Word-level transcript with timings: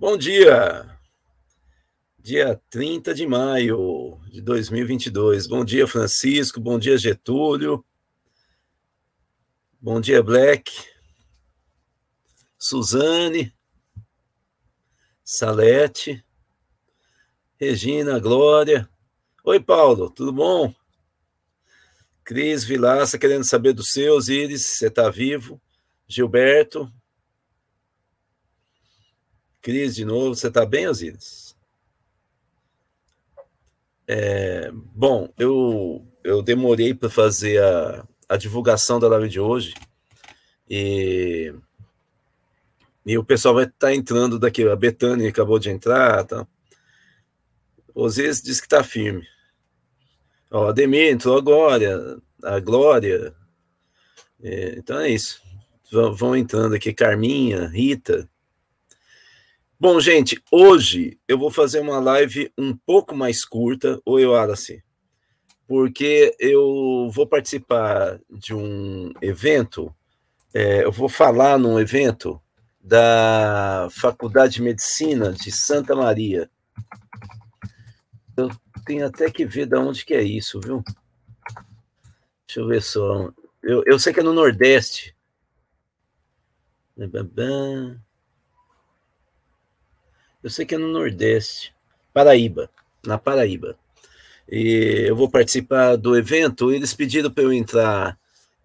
Bom 0.00 0.16
dia! 0.16 0.96
Dia 2.20 2.54
30 2.70 3.12
de 3.12 3.26
maio 3.26 4.20
de 4.30 4.40
2022. 4.40 5.48
Bom 5.48 5.64
dia, 5.64 5.88
Francisco. 5.88 6.60
Bom 6.60 6.78
dia, 6.78 6.96
Getúlio. 6.96 7.84
Bom 9.80 10.00
dia, 10.00 10.22
Black. 10.22 10.70
Suzane. 12.56 13.52
Salete. 15.24 16.24
Regina, 17.60 18.20
Glória. 18.20 18.88
Oi, 19.42 19.58
Paulo, 19.58 20.08
tudo 20.10 20.32
bom? 20.32 20.72
Cris 22.22 22.62
Vilaça, 22.62 23.18
querendo 23.18 23.42
saber 23.42 23.72
dos 23.72 23.90
seus, 23.90 24.28
Iris, 24.28 24.64
você 24.64 24.86
está 24.86 25.10
vivo? 25.10 25.60
Gilberto. 26.06 26.88
Cris, 29.60 29.94
de 29.94 30.04
novo, 30.04 30.34
você 30.34 30.48
está 30.48 30.64
bem, 30.64 30.88
Osíris? 30.88 31.56
É, 34.06 34.70
bom, 34.72 35.28
eu, 35.38 36.06
eu 36.24 36.42
demorei 36.42 36.94
para 36.94 37.10
fazer 37.10 37.62
a, 37.62 38.06
a 38.28 38.36
divulgação 38.36 38.98
da 38.98 39.08
live 39.08 39.28
de 39.28 39.38
hoje 39.38 39.74
e, 40.68 41.52
e 43.04 43.18
o 43.18 43.24
pessoal 43.24 43.54
vai 43.54 43.64
estar 43.64 43.88
tá 43.88 43.94
entrando 43.94 44.38
daqui. 44.38 44.66
A 44.66 44.76
Betânia 44.76 45.28
acabou 45.28 45.58
de 45.58 45.70
entrar, 45.70 46.24
tá? 46.24 46.46
Osíris 47.94 48.40
disse 48.40 48.60
que 48.60 48.66
está 48.66 48.82
firme. 48.82 49.26
Ó, 50.50 50.66
a 50.66 50.70
Ademir 50.70 51.12
entrou 51.12 51.36
agora, 51.36 52.18
a 52.42 52.60
Glória. 52.60 53.34
É, 54.42 54.76
então 54.78 55.00
é 55.00 55.10
isso. 55.10 55.42
Vão, 55.90 56.14
vão 56.14 56.36
entrando 56.36 56.74
aqui, 56.74 56.94
Carminha, 56.94 57.66
Rita. 57.66 58.28
Bom, 59.80 60.00
gente, 60.00 60.42
hoje 60.50 61.20
eu 61.28 61.38
vou 61.38 61.52
fazer 61.52 61.78
uma 61.78 62.00
live 62.00 62.52
um 62.58 62.76
pouco 62.76 63.14
mais 63.14 63.44
curta, 63.44 64.02
ou 64.04 64.18
eu, 64.18 64.82
porque 65.68 66.34
eu 66.40 67.08
vou 67.12 67.28
participar 67.28 68.18
de 68.28 68.52
um 68.52 69.12
evento, 69.22 69.94
é, 70.52 70.82
eu 70.82 70.90
vou 70.90 71.08
falar 71.08 71.60
num 71.60 71.78
evento 71.78 72.42
da 72.80 73.86
Faculdade 73.92 74.54
de 74.54 74.62
Medicina 74.62 75.30
de 75.30 75.52
Santa 75.52 75.94
Maria. 75.94 76.50
Eu 78.36 78.50
tenho 78.84 79.06
até 79.06 79.30
que 79.30 79.46
ver 79.46 79.66
de 79.66 79.76
onde 79.76 80.04
que 80.04 80.14
é 80.14 80.24
isso, 80.24 80.58
viu? 80.60 80.82
Deixa 82.48 82.58
eu 82.58 82.66
ver 82.66 82.82
só. 82.82 83.32
Eu, 83.62 83.84
eu 83.86 83.96
sei 83.96 84.12
que 84.12 84.18
é 84.18 84.24
no 84.24 84.32
Nordeste. 84.32 85.14
Eu 90.42 90.50
sei 90.50 90.64
que 90.64 90.74
é 90.74 90.78
no 90.78 90.88
Nordeste. 90.88 91.74
Paraíba. 92.12 92.70
Na 93.04 93.18
Paraíba. 93.18 93.78
E 94.48 95.04
eu 95.08 95.16
vou 95.16 95.28
participar 95.28 95.96
do 95.96 96.16
evento. 96.16 96.72
Eles 96.72 96.94
pediram 96.94 97.30
para 97.30 97.44
eu 97.44 97.52
entrar 97.52 98.18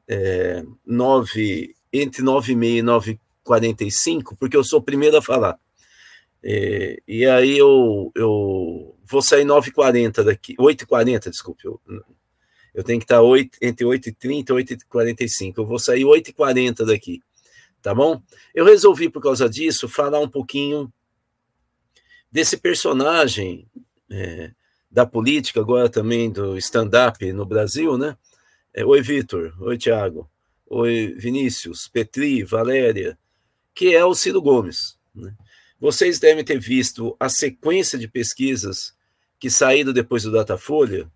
é, 0.08 0.64
nove, 0.86 1.76
entre 1.92 2.22
9 2.22 2.54
e 2.54 2.56
meia 2.56 2.80
e 2.80 2.82
9 2.82 3.12
e 3.12 3.20
45, 3.44 4.36
porque 4.38 4.56
eu 4.56 4.64
sou 4.64 4.80
o 4.80 4.84
primeiro 4.84 5.18
a 5.18 5.22
falar. 5.22 5.60
É, 6.44 7.02
e 7.08 7.26
aí 7.26 7.58
eu, 7.58 8.12
eu 8.16 8.96
vou 9.06 9.22
sair 9.22 9.46
9h40 9.46 10.24
daqui, 10.24 10.56
8h40, 10.58 11.30
desculpe. 11.30 11.66
Eu, 11.66 11.80
eu 12.74 12.84
tenho 12.84 13.00
que 13.00 13.06
estar 13.06 13.22
8, 13.22 13.58
entre 13.62 13.86
8h30 13.86 14.50
e 14.50 14.78
8h45. 14.78 15.54
Eu 15.58 15.66
vou 15.66 15.80
sair 15.80 16.04
8h40 16.04 16.86
daqui, 16.86 17.22
tá 17.82 17.94
bom? 17.94 18.22
Eu 18.54 18.66
resolvi, 18.66 19.10
por 19.10 19.22
causa 19.22 19.50
disso, 19.50 19.88
falar 19.88 20.20
um 20.20 20.30
pouquinho 20.30 20.92
desse 22.34 22.58
personagem 22.58 23.70
é, 24.10 24.52
da 24.90 25.06
política, 25.06 25.60
agora 25.60 25.88
também 25.88 26.32
do 26.32 26.58
stand-up 26.58 27.32
no 27.32 27.46
Brasil, 27.46 27.96
né? 27.96 28.18
É, 28.74 28.84
Oi, 28.84 29.04
Vitor. 29.04 29.54
Oi, 29.62 29.78
Tiago. 29.78 30.28
Oi, 30.66 31.14
Vinícius, 31.16 31.88
Petri, 31.88 32.44
Valéria, 32.44 33.16
que 33.76 33.94
é 33.94 34.04
o 34.04 34.16
Ciro 34.16 34.42
Gomes. 34.42 34.98
Né? 35.14 35.32
Vocês 35.80 36.20
devem 36.20 36.44
ter 36.44 36.60
visto 36.60 37.16
a 37.20 37.30
sequência 37.30 38.00
de 38.00 38.08
pesquisas 38.08 38.96
que 39.40 39.52
saíram 39.52 39.94
depois 39.94 40.24
do 40.24 40.32
Datafolha. 40.32 41.08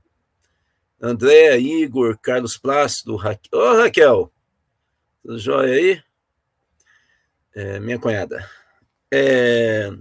André, 1.01 1.57
Igor, 1.57 2.15
Carlos 2.21 2.57
Plácido, 2.57 3.15
Raquel. 3.15 3.59
Ô, 3.59 3.71
oh, 3.71 3.77
Raquel! 3.77 4.31
Tudo 5.23 5.39
jóia 5.39 5.73
aí? 5.73 6.03
É, 7.55 7.79
minha 7.79 7.97
cunhada. 7.97 8.47
É... 9.11 9.91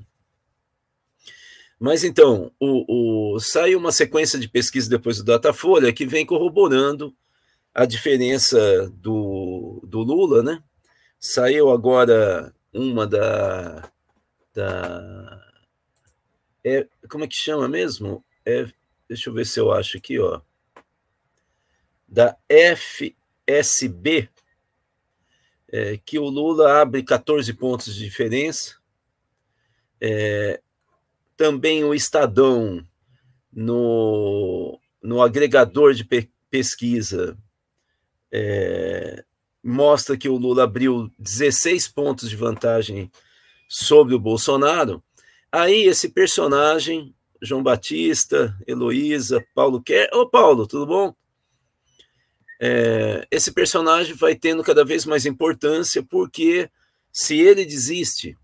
Mas 1.78 2.04
então, 2.04 2.50
o, 2.59 3.34
o, 3.34 3.38
uma 3.76 3.92
sequência 3.92 4.38
de 4.38 4.48
pesquisa 4.48 4.88
depois 4.88 5.19
do 5.19 5.25
Datafolha 5.25 5.92
que 5.92 6.06
vem 6.06 6.25
corroborando 6.25 7.14
a 7.75 7.84
diferença 7.84 8.91
do, 8.94 9.82
do 9.87 10.00
Lula, 10.00 10.42
né? 10.42 10.62
Saiu 11.19 11.70
agora 11.70 12.54
uma 12.72 13.06
da 13.06 13.91
da 14.54 15.42
é, 16.64 16.88
como 17.09 17.25
é 17.25 17.28
que 17.28 17.37
chama 17.37 17.69
mesmo? 17.69 18.25
É, 18.44 18.66
deixa 19.08 19.31
eu 19.31 19.34
ver 19.34 19.47
se 19.47 19.60
eu 19.60 19.70
acho 19.70 19.98
aqui, 19.98 20.19
ó. 20.19 20.41
Da 22.08 22.37
FSB, 22.48 24.28
é, 25.69 25.97
que 25.98 26.19
o 26.19 26.25
Lula 26.25 26.81
abre 26.81 27.04
14 27.04 27.53
pontos 27.53 27.94
de 27.94 28.04
diferença. 28.04 28.78
É, 30.00 30.60
também 31.36 31.84
o 31.84 31.94
Estadão, 31.94 32.84
no, 33.52 34.78
no 35.02 35.22
agregador 35.22 35.94
de 35.94 36.04
pe 36.04 36.30
pesquisa, 36.48 37.36
é, 38.30 39.24
mostra 39.62 40.16
que 40.16 40.28
o 40.28 40.36
Lula 40.36 40.62
abriu 40.64 41.10
16 41.19 41.88
pontos 41.88 42.30
de 42.30 42.36
vantagem 42.36 43.10
sobre 43.69 44.14
o 44.14 44.20
Bolsonaro, 44.20 45.02
aí 45.50 45.84
esse 45.84 46.08
personagem, 46.08 47.14
João 47.42 47.62
Batista, 47.62 48.56
Heloísa, 48.66 49.44
Paulo 49.54 49.82
Quer. 49.82 50.08
Ô, 50.14 50.28
Paulo, 50.28 50.66
tudo 50.66 50.86
bom? 50.86 51.14
É, 52.60 53.26
esse 53.30 53.52
personagem 53.52 54.14
vai 54.14 54.34
tendo 54.34 54.62
cada 54.62 54.84
vez 54.84 55.04
mais 55.04 55.26
importância, 55.26 56.02
porque 56.02 56.70
se 57.12 57.38
ele 57.38 57.66
desiste, 57.66 58.36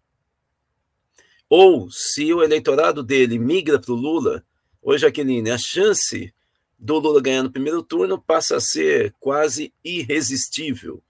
ou 1.55 1.91
se 1.91 2.33
o 2.33 2.43
eleitorado 2.43 3.03
dele 3.03 3.39
migra 3.39 3.79
para 3.79 3.93
o 3.93 3.95
Lula, 3.95 4.43
oi, 4.81 4.97
Jaqueline, 4.97 5.51
a 5.51 5.59
chance 5.59 6.33
do 6.79 6.99
Lula 6.99 7.21
ganhar 7.21 7.43
no 7.43 7.53
primeiro 7.53 7.83
turno 7.83 8.19
passa 8.19 8.57
a 8.57 8.61
ser 8.61 9.15
quase 9.21 9.71
irresistível. 9.85 11.03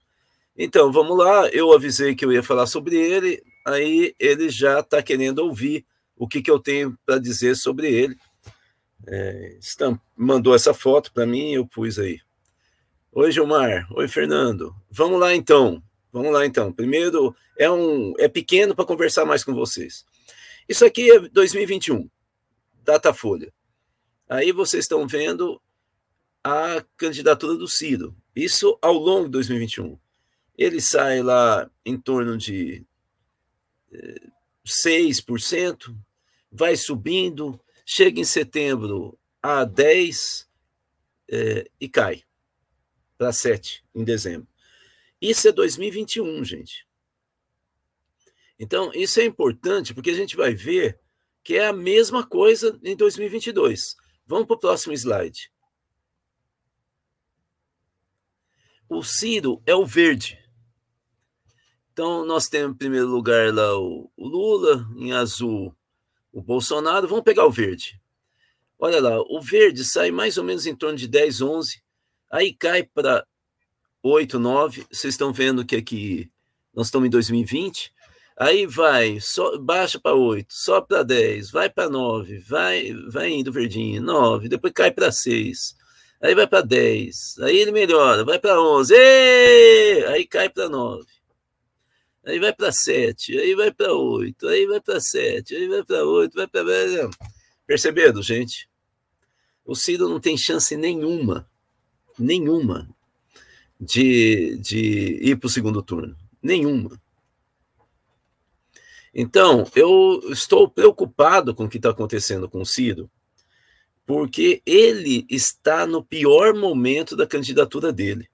Então, 0.57 0.91
vamos 0.91 1.17
lá. 1.17 1.47
Eu 1.47 1.71
avisei 1.71 2.13
que 2.13 2.25
eu 2.25 2.33
ia 2.33 2.43
falar 2.43 2.67
sobre 2.67 2.97
ele, 2.97 3.41
aí 3.65 4.13
ele 4.19 4.49
já 4.49 4.81
está 4.81 5.01
querendo 5.01 5.39
ouvir 5.39 5.85
o 6.13 6.27
que, 6.27 6.41
que 6.41 6.51
eu 6.51 6.59
tenho 6.59 6.99
para 7.05 7.19
dizer 7.19 7.55
sobre 7.55 7.89
ele. 7.89 8.17
É, 9.07 9.57
mandou 10.13 10.53
essa 10.53 10.73
foto 10.73 11.13
para 11.13 11.25
mim 11.25 11.53
eu 11.53 11.65
pus 11.65 11.97
aí. 11.97 12.19
Oi, 13.13 13.31
Gilmar. 13.31 13.87
Oi, 13.93 14.09
Fernando. 14.09 14.75
Vamos 14.91 15.21
lá 15.21 15.33
então. 15.33 15.81
Vamos 16.11 16.33
lá 16.33 16.45
então. 16.45 16.69
Primeiro, 16.69 17.33
é 17.57 17.71
um 17.71 18.13
é 18.19 18.27
pequeno 18.27 18.75
para 18.75 18.83
conversar 18.83 19.23
mais 19.23 19.41
com 19.41 19.53
vocês. 19.53 20.03
Isso 20.67 20.85
aqui 20.85 21.11
é 21.11 21.19
2021, 21.19 22.09
Datafolha. 22.83 23.53
Aí 24.29 24.51
vocês 24.51 24.85
estão 24.85 25.07
vendo 25.07 25.61
a 26.43 26.83
candidatura 26.97 27.55
do 27.55 27.67
Ciro. 27.67 28.15
Isso 28.35 28.77
ao 28.81 28.93
longo 28.93 29.25
de 29.25 29.31
2021. 29.31 29.97
Ele 30.57 30.81
sai 30.81 31.21
lá 31.21 31.69
em 31.85 31.97
torno 31.97 32.37
de 32.37 32.85
6%, 34.65 35.95
vai 36.51 36.75
subindo, 36.75 37.59
chega 37.85 38.19
em 38.19 38.25
setembro 38.25 39.17
a 39.41 39.65
10% 39.65 40.45
é, 41.29 41.69
e 41.79 41.89
cai 41.89 42.23
para 43.17 43.29
7% 43.29 43.81
em 43.95 44.03
dezembro. 44.03 44.47
Isso 45.21 45.47
é 45.47 45.51
2021, 45.51 46.43
gente. 46.43 46.82
Então, 48.59 48.91
isso 48.93 49.19
é 49.19 49.25
importante 49.25 49.93
porque 49.93 50.11
a 50.11 50.15
gente 50.15 50.35
vai 50.35 50.53
ver 50.53 50.99
que 51.43 51.55
é 51.55 51.67
a 51.67 51.73
mesma 51.73 52.25
coisa 52.25 52.79
em 52.83 52.95
2022. 52.95 53.95
Vamos 54.25 54.47
para 54.47 54.55
o 54.55 54.59
próximo 54.59 54.93
slide. 54.93 55.51
O 58.87 59.03
Ciro 59.03 59.61
é 59.65 59.75
o 59.75 59.85
verde. 59.85 60.39
Então, 61.91 62.25
nós 62.25 62.47
temos 62.47 62.75
em 62.75 62.77
primeiro 62.77 63.07
lugar 63.07 63.53
lá 63.53 63.77
o, 63.77 64.11
Lula, 64.17 64.87
em 64.95 65.11
azul 65.11 65.75
o 66.31 66.41
Bolsonaro. 66.41 67.07
Vamos 67.07 67.23
pegar 67.23 67.45
o 67.45 67.51
verde. 67.51 68.01
Olha 68.79 68.99
lá, 68.99 69.21
o 69.21 69.39
verde 69.41 69.85
sai 69.85 70.11
mais 70.11 70.37
ou 70.37 70.43
menos 70.43 70.65
em 70.65 70.75
torno 70.75 70.97
de 70.97 71.07
10, 71.07 71.41
11, 71.41 71.81
aí 72.31 72.53
cai 72.53 72.83
para 72.83 73.25
8, 74.01 74.39
9. 74.39 74.85
Vocês 74.91 75.13
estão 75.13 75.31
vendo 75.31 75.65
que 75.65 75.75
aqui 75.75 76.31
nós 76.73 76.87
estamos 76.87 77.07
em 77.07 77.11
2020. 77.11 77.93
Aí 78.37 78.65
vai, 78.65 79.19
so, 79.19 79.59
baixa 79.59 79.99
para 79.99 80.15
8, 80.15 80.47
sobe 80.49 80.87
para 80.87 81.03
10, 81.03 81.51
vai 81.51 81.69
para 81.69 81.87
9, 81.87 82.39
vai, 82.39 82.91
vai 83.09 83.29
indo 83.29 83.51
verdinho, 83.51 84.01
9, 84.01 84.49
depois 84.49 84.73
cai 84.73 84.91
para 84.91 85.11
6, 85.11 85.75
aí 86.19 86.33
vai 86.33 86.47
para 86.47 86.61
10, 86.61 87.37
aí 87.41 87.57
ele 87.57 87.71
melhora, 87.71 88.25
vai 88.25 88.39
para 88.39 88.59
11, 88.59 88.93
êêê! 88.95 90.05
aí 90.07 90.25
cai 90.25 90.49
para 90.49 90.67
9, 90.67 91.05
aí 92.25 92.39
vai 92.39 92.51
para 92.51 92.71
7, 92.71 93.37
aí 93.37 93.53
vai 93.53 93.71
para 93.71 93.93
8, 93.93 94.47
aí 94.47 94.65
vai 94.65 94.81
para 94.81 94.99
7, 94.99 95.55
aí 95.55 95.67
vai 95.67 95.83
para 95.83 96.03
8, 96.03 96.33
vai 96.33 96.47
para. 96.47 96.63
Perceberam, 97.67 98.21
gente? 98.21 98.67
O 99.63 99.75
Ciro 99.75 100.09
não 100.09 100.19
tem 100.19 100.35
chance 100.35 100.75
nenhuma, 100.75 101.47
nenhuma, 102.17 102.89
de, 103.79 104.57
de 104.57 105.19
ir 105.21 105.37
para 105.37 105.47
o 105.47 105.49
segundo 105.49 105.83
turno. 105.83 106.15
Nenhuma. 106.41 107.02
Então, 109.13 109.69
eu 109.75 110.21
estou 110.31 110.67
preocupado 110.67 111.53
com 111.53 111.65
o 111.65 111.69
que 111.69 111.77
está 111.77 111.91
acontecendo 111.91 112.49
com 112.49 112.61
o 112.61 112.65
Ciro, 112.65 113.09
porque 114.05 114.61
ele 114.65 115.25
está 115.29 115.85
no 115.85 116.03
pior 116.03 116.55
momento 116.55 117.15
da 117.15 117.27
candidatura 117.27 117.93
dele. 117.93 118.27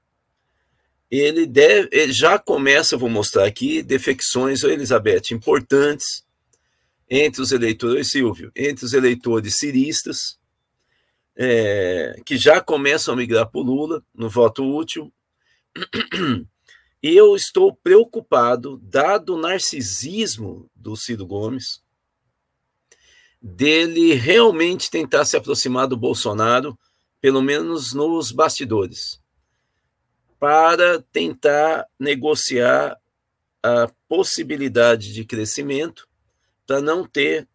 Ele, 1.11 1.45
deve, 1.45 1.89
ele 1.91 2.13
já 2.13 2.37
começa, 2.39 2.95
vou 2.95 3.09
mostrar 3.09 3.45
aqui, 3.45 3.81
defecções, 3.81 4.63
Elizabeth, 4.63 5.31
importantes 5.31 6.23
entre 7.09 7.41
os 7.41 7.51
eleitores, 7.51 8.09
Silvio, 8.09 8.51
entre 8.55 8.85
os 8.85 8.93
eleitores 8.93 9.55
ciristas, 9.55 10.37
é, 11.35 12.15
que 12.25 12.37
já 12.37 12.61
começam 12.61 13.13
a 13.13 13.17
migrar 13.17 13.49
para 13.49 13.59
o 13.59 13.63
Lula 13.63 14.03
no 14.13 14.29
voto 14.29 14.63
útil. 14.63 15.11
Eu 17.01 17.33
estou 17.33 17.73
preocupado, 17.73 18.77
dado 18.83 19.35
o 19.35 19.39
narcisismo 19.39 20.69
do 20.75 20.97
Ciro 20.97 21.25
Gomes, 21.25 21.81
dele 23.41 24.13
realmente 24.15 24.91
tentar 24.91 25.23
se 25.23 25.37
aproximar 25.37 25.87
do 25.87 25.95
Bolsonaro, 25.95 26.77
pelo 27.21 27.41
menos 27.41 27.93
nos 27.93 28.33
bastidores, 28.33 29.21
para 30.37 31.01
tentar 31.13 31.87
negociar 31.97 32.97
a 33.63 33.89
possibilidade 34.09 35.13
de 35.13 35.23
crescimento, 35.23 36.05
para 36.67 36.81
não 36.81 37.05
ter 37.05 37.47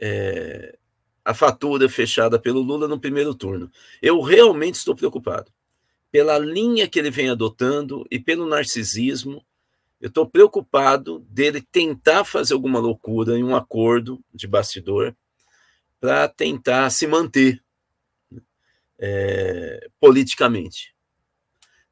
é, 0.00 0.76
a 1.24 1.32
fatura 1.32 1.88
fechada 1.88 2.40
pelo 2.40 2.60
Lula 2.60 2.88
no 2.88 2.98
primeiro 2.98 3.34
turno. 3.36 3.70
Eu 4.02 4.20
realmente 4.20 4.74
estou 4.74 4.96
preocupado 4.96 5.52
pela 6.10 6.38
linha 6.38 6.88
que 6.88 6.98
ele 6.98 7.10
vem 7.10 7.28
adotando 7.28 8.06
e 8.10 8.18
pelo 8.18 8.46
narcisismo. 8.46 9.44
Eu 10.00 10.08
estou 10.08 10.28
preocupado 10.28 11.20
dele 11.28 11.60
tentar 11.60 12.24
fazer 12.24 12.54
alguma 12.54 12.78
loucura 12.78 13.36
em 13.36 13.44
um 13.44 13.56
acordo 13.56 14.22
de 14.32 14.46
bastidor 14.46 15.14
para 16.00 16.28
tentar 16.28 16.88
se 16.90 17.06
manter 17.06 17.62
é, 18.98 19.88
politicamente. 20.00 20.94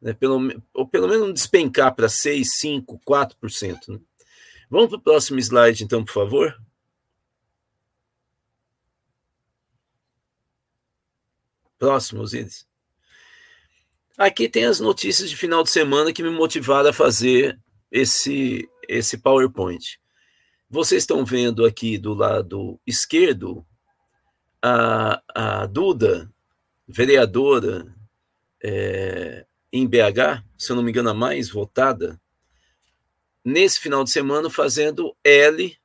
Né? 0.01 0.13
Pelo, 0.13 0.41
ou 0.73 0.87
pelo 0.87 1.09
menos 1.09 1.33
despencar 1.35 1.95
para 1.95 2.09
6, 2.09 2.59
5, 2.59 3.01
4%. 3.07 3.89
Né? 3.89 4.01
Vamos 4.71 4.89
para 4.89 4.99
o 4.99 5.03
próximo 5.03 5.39
slide, 5.39 5.85
então, 5.85 6.05
por 6.05 6.13
favor. 6.13 6.57
Próximo, 11.79 12.23
Osiris. 12.23 12.67
Aqui 14.19 14.49
tem 14.49 14.65
as 14.65 14.81
notícias 14.81 15.29
de 15.29 15.37
final 15.37 15.63
de 15.63 15.69
semana 15.69 16.11
que 16.11 16.23
me 16.23 16.31
motivaram 16.31 16.89
a 16.89 16.93
fazer 16.93 17.61
esse, 17.93 18.67
esse 18.89 19.19
PowerPoint. 19.19 20.01
Vocês 20.71 21.03
estão 21.03 21.23
vendo 21.23 21.67
aqui 21.67 21.99
do 21.99 22.15
lado 22.15 22.81
esquerdo 22.87 23.65
a, 24.63 25.23
a 25.35 25.67
Duda, 25.67 26.33
vereadora 26.89 27.95
é, 28.63 29.45
em 29.71 29.87
BH, 29.87 30.43
se 30.57 30.73
eu 30.73 30.77
não 30.77 30.83
me 30.83 30.91
engano, 30.91 31.11
a 31.11 31.15
mais 31.15 31.51
votada, 31.51 32.19
nesse 33.45 33.79
final 33.79 34.03
de 34.03 34.11
semana 34.11 34.49
fazendo 34.49 35.15
L, 35.23 35.77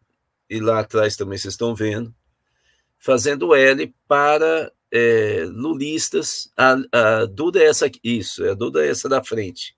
e 0.49 0.59
lá 0.61 0.79
atrás 0.79 1.17
também 1.17 1.37
vocês 1.37 1.53
estão 1.53 1.75
vendo, 1.75 2.15
fazendo 2.97 3.53
L 3.53 3.93
para 4.07 4.71
é, 4.91 5.45
lulistas. 5.47 6.51
A, 6.57 6.75
a 6.91 7.25
Duda 7.25 7.59
é 7.59 7.65
essa 7.65 7.89
isso, 8.03 8.43
a 8.47 8.53
Duda 8.53 8.85
é 8.85 8.89
essa 8.89 9.07
da 9.07 9.23
frente. 9.23 9.75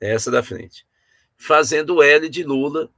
É 0.00 0.12
essa 0.14 0.30
da 0.30 0.42
frente. 0.42 0.86
Fazendo 1.36 2.02
L 2.02 2.28
de 2.28 2.42
Lula 2.42 2.90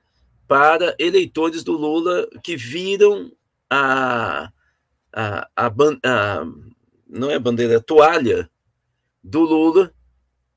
para 0.46 0.94
eleitores 0.98 1.62
do 1.62 1.72
Lula 1.72 2.28
que 2.42 2.56
viram 2.56 3.32
a, 3.70 4.50
a, 5.12 5.48
a, 5.56 5.66
a 5.66 6.46
não 7.08 7.30
é 7.30 7.34
a 7.34 7.40
bandeira, 7.40 7.78
a 7.78 7.82
toalha 7.82 8.50
do 9.22 9.40
Lula 9.40 9.92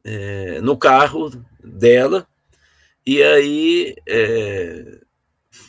é, 0.04 0.59
no 0.62 0.77
carro 0.77 1.30
dela, 1.63 2.27
e 3.06 3.21
aí 3.24 3.95
é, 4.07 5.00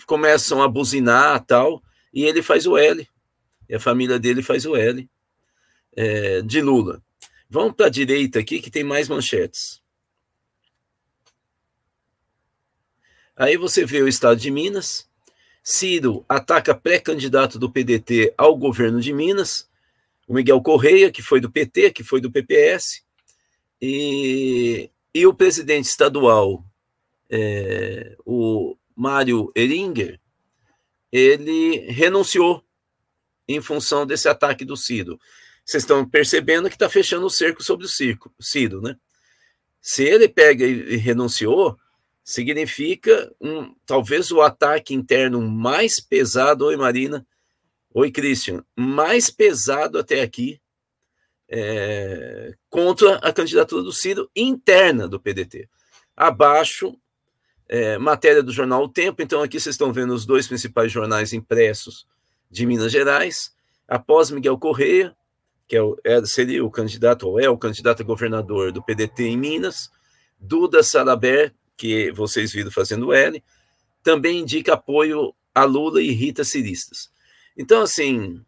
começam 0.06 0.62
a 0.62 0.68
buzinar 0.68 1.44
tal, 1.44 1.82
e 2.12 2.24
ele 2.24 2.42
faz 2.42 2.66
o 2.66 2.76
L 2.76 3.06
e 3.72 3.74
a 3.74 3.80
família 3.80 4.18
dele 4.18 4.42
faz 4.42 4.66
o 4.66 4.76
L 4.76 5.08
é, 5.96 6.42
de 6.42 6.60
Lula. 6.60 7.02
Vamos 7.48 7.74
para 7.74 7.86
a 7.86 7.90
direita 7.90 8.38
aqui, 8.38 8.60
que 8.60 8.70
tem 8.70 8.84
mais 8.84 9.08
manchetes. 9.08 9.80
Aí 13.34 13.56
você 13.56 13.86
vê 13.86 14.02
o 14.02 14.08
estado 14.08 14.38
de 14.38 14.50
Minas. 14.50 15.08
Ciro 15.62 16.22
ataca 16.28 16.74
pré-candidato 16.74 17.58
do 17.58 17.70
PDT 17.70 18.34
ao 18.36 18.54
governo 18.54 19.00
de 19.00 19.10
Minas. 19.10 19.66
O 20.28 20.34
Miguel 20.34 20.60
Correia, 20.60 21.10
que 21.10 21.22
foi 21.22 21.40
do 21.40 21.50
PT, 21.50 21.92
que 21.92 22.04
foi 22.04 22.20
do 22.20 22.30
PPS. 22.30 23.02
E, 23.80 24.90
e 25.14 25.26
o 25.26 25.32
presidente 25.32 25.86
estadual, 25.86 26.62
é, 27.30 28.18
o 28.26 28.76
Mário 28.94 29.50
Eringer, 29.56 30.20
ele 31.10 31.90
renunciou 31.90 32.62
em 33.54 33.60
função 33.60 34.06
desse 34.06 34.28
ataque 34.28 34.64
do 34.64 34.76
Ciro. 34.76 35.18
Vocês 35.64 35.82
estão 35.82 36.08
percebendo 36.08 36.68
que 36.68 36.74
está 36.74 36.88
fechando 36.88 37.26
o 37.26 37.30
cerco 37.30 37.62
sobre 37.62 37.86
o 37.86 37.88
circo, 37.88 38.32
Ciro, 38.40 38.80
né? 38.80 38.96
Se 39.80 40.04
ele 40.04 40.28
pega 40.28 40.64
e 40.64 40.96
renunciou, 40.96 41.78
significa 42.22 43.32
um, 43.40 43.74
talvez 43.84 44.30
o 44.30 44.40
ataque 44.40 44.94
interno 44.94 45.40
mais 45.42 45.98
pesado, 45.98 46.66
oi 46.66 46.76
Marina, 46.76 47.26
oi 47.92 48.10
Christian, 48.10 48.64
mais 48.76 49.28
pesado 49.30 49.98
até 49.98 50.20
aqui 50.20 50.60
é, 51.48 52.54
contra 52.70 53.16
a 53.16 53.32
candidatura 53.32 53.82
do 53.82 53.92
Ciro 53.92 54.30
interna 54.34 55.08
do 55.08 55.20
PDT. 55.20 55.68
Abaixo, 56.16 56.96
é, 57.68 57.98
matéria 57.98 58.42
do 58.42 58.52
jornal 58.52 58.84
O 58.84 58.88
Tempo, 58.88 59.20
então 59.20 59.42
aqui 59.42 59.58
vocês 59.58 59.74
estão 59.74 59.92
vendo 59.92 60.14
os 60.14 60.24
dois 60.24 60.46
principais 60.46 60.92
jornais 60.92 61.32
impressos 61.32 62.06
de 62.52 62.66
Minas 62.66 62.92
Gerais, 62.92 63.50
após 63.88 64.30
Miguel 64.30 64.58
Correia, 64.58 65.16
que 65.66 65.74
é 65.74 65.82
o, 65.82 65.98
é, 66.04 66.22
seria 66.26 66.62
o 66.62 66.70
candidato, 66.70 67.26
ou 67.26 67.40
é 67.40 67.48
o 67.48 67.56
candidato 67.56 68.02
a 68.02 68.04
governador 68.04 68.70
do 68.70 68.82
PDT 68.82 69.24
em 69.24 69.38
Minas, 69.38 69.90
Duda 70.38 70.82
Salaber, 70.82 71.54
que 71.78 72.12
vocês 72.12 72.52
viram 72.52 72.70
fazendo 72.70 73.10
L, 73.10 73.42
também 74.02 74.40
indica 74.40 74.74
apoio 74.74 75.34
a 75.54 75.64
Lula 75.64 76.02
e 76.02 76.10
Rita 76.10 76.44
Ciristas. 76.44 77.10
Então, 77.56 77.80
assim, 77.80 78.44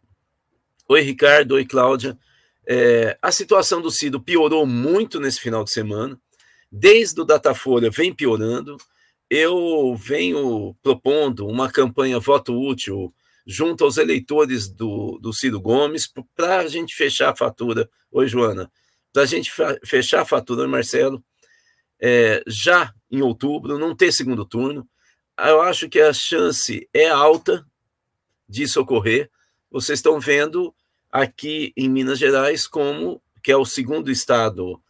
oi 0.87 1.01
Ricardo, 1.01 1.53
oi 1.53 1.65
Cláudia, 1.65 2.19
é, 2.67 3.17
a 3.23 3.33
situação 3.33 3.81
do 3.81 3.91
Ciro 3.91 4.21
piorou 4.21 4.67
muito 4.67 5.19
nesse 5.19 5.41
final 5.41 5.65
de 5.65 5.71
semana, 5.71 6.21
desde 6.71 7.19
o 7.23 7.25
Datafolha 7.25 7.91
vem 7.91 8.13
piorando, 8.13 8.77
eu 9.31 9.97
venho 9.97 10.77
propondo 10.83 11.47
uma 11.47 11.71
campanha 11.71 12.21
voto 12.21 12.53
útil 12.53 13.15
junto 13.47 13.85
aos 13.85 13.97
eleitores 13.97 14.69
do, 14.69 15.19
do 15.21 15.33
Ciro 15.33 15.61
Gomes, 15.61 16.11
para 16.35 16.61
a 16.61 16.69
gente 16.69 16.95
fechar 16.95 17.31
a 17.31 17.37
fatura. 17.37 17.89
Oi, 18.11 18.27
Joana. 18.27 18.71
Para 19.13 19.23
a 19.23 19.27
gente 19.27 19.53
fechar 19.85 20.23
a 20.23 20.25
fatura, 20.25 20.67
Marcelo, 20.67 21.23
é, 22.01 22.43
já 22.47 22.93
em 23.11 23.23
outubro, 23.23 23.79
não 23.79 23.95
ter 23.95 24.13
segundo 24.13 24.45
turno. 24.45 24.89
Eu 25.39 25.61
acho 25.61 25.89
que 25.89 26.01
a 26.01 26.13
chance 26.13 26.89
é 26.93 27.09
alta 27.09 27.65
disso 28.49 28.81
ocorrer. 28.81 29.31
Vocês 29.71 29.99
estão 29.99 30.19
vendo 30.21 30.75
aqui 31.11 31.73
em 31.77 31.89
Minas 31.89 32.19
Gerais 32.19 32.67
como 32.67 33.23
que 33.43 33.53
é 33.53 33.57
o 33.57 33.67
segundo 33.67 34.11
estado, 34.11 34.81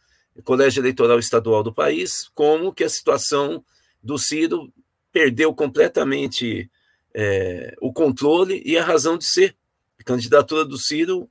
colégio 0.43 0.79
eleitoral 0.79 1.19
estadual 1.19 1.61
do 1.61 1.73
país, 1.73 2.29
como 2.33 2.73
que 2.73 2.85
a 2.85 2.89
situação 2.89 3.63
do 4.01 4.17
Ciro 4.17 4.71
perdeu 5.11 5.53
completamente 5.53 6.69
é, 7.17 7.73
o 7.79 7.93
controle 7.93 8.61
e 8.65 8.77
a 8.77 8.83
razão 8.83 9.17
de 9.17 9.23
ser. 9.23 9.55
A 9.97 10.03
candidatura 10.03 10.65
do 10.65 10.77
Ciro 10.77 11.29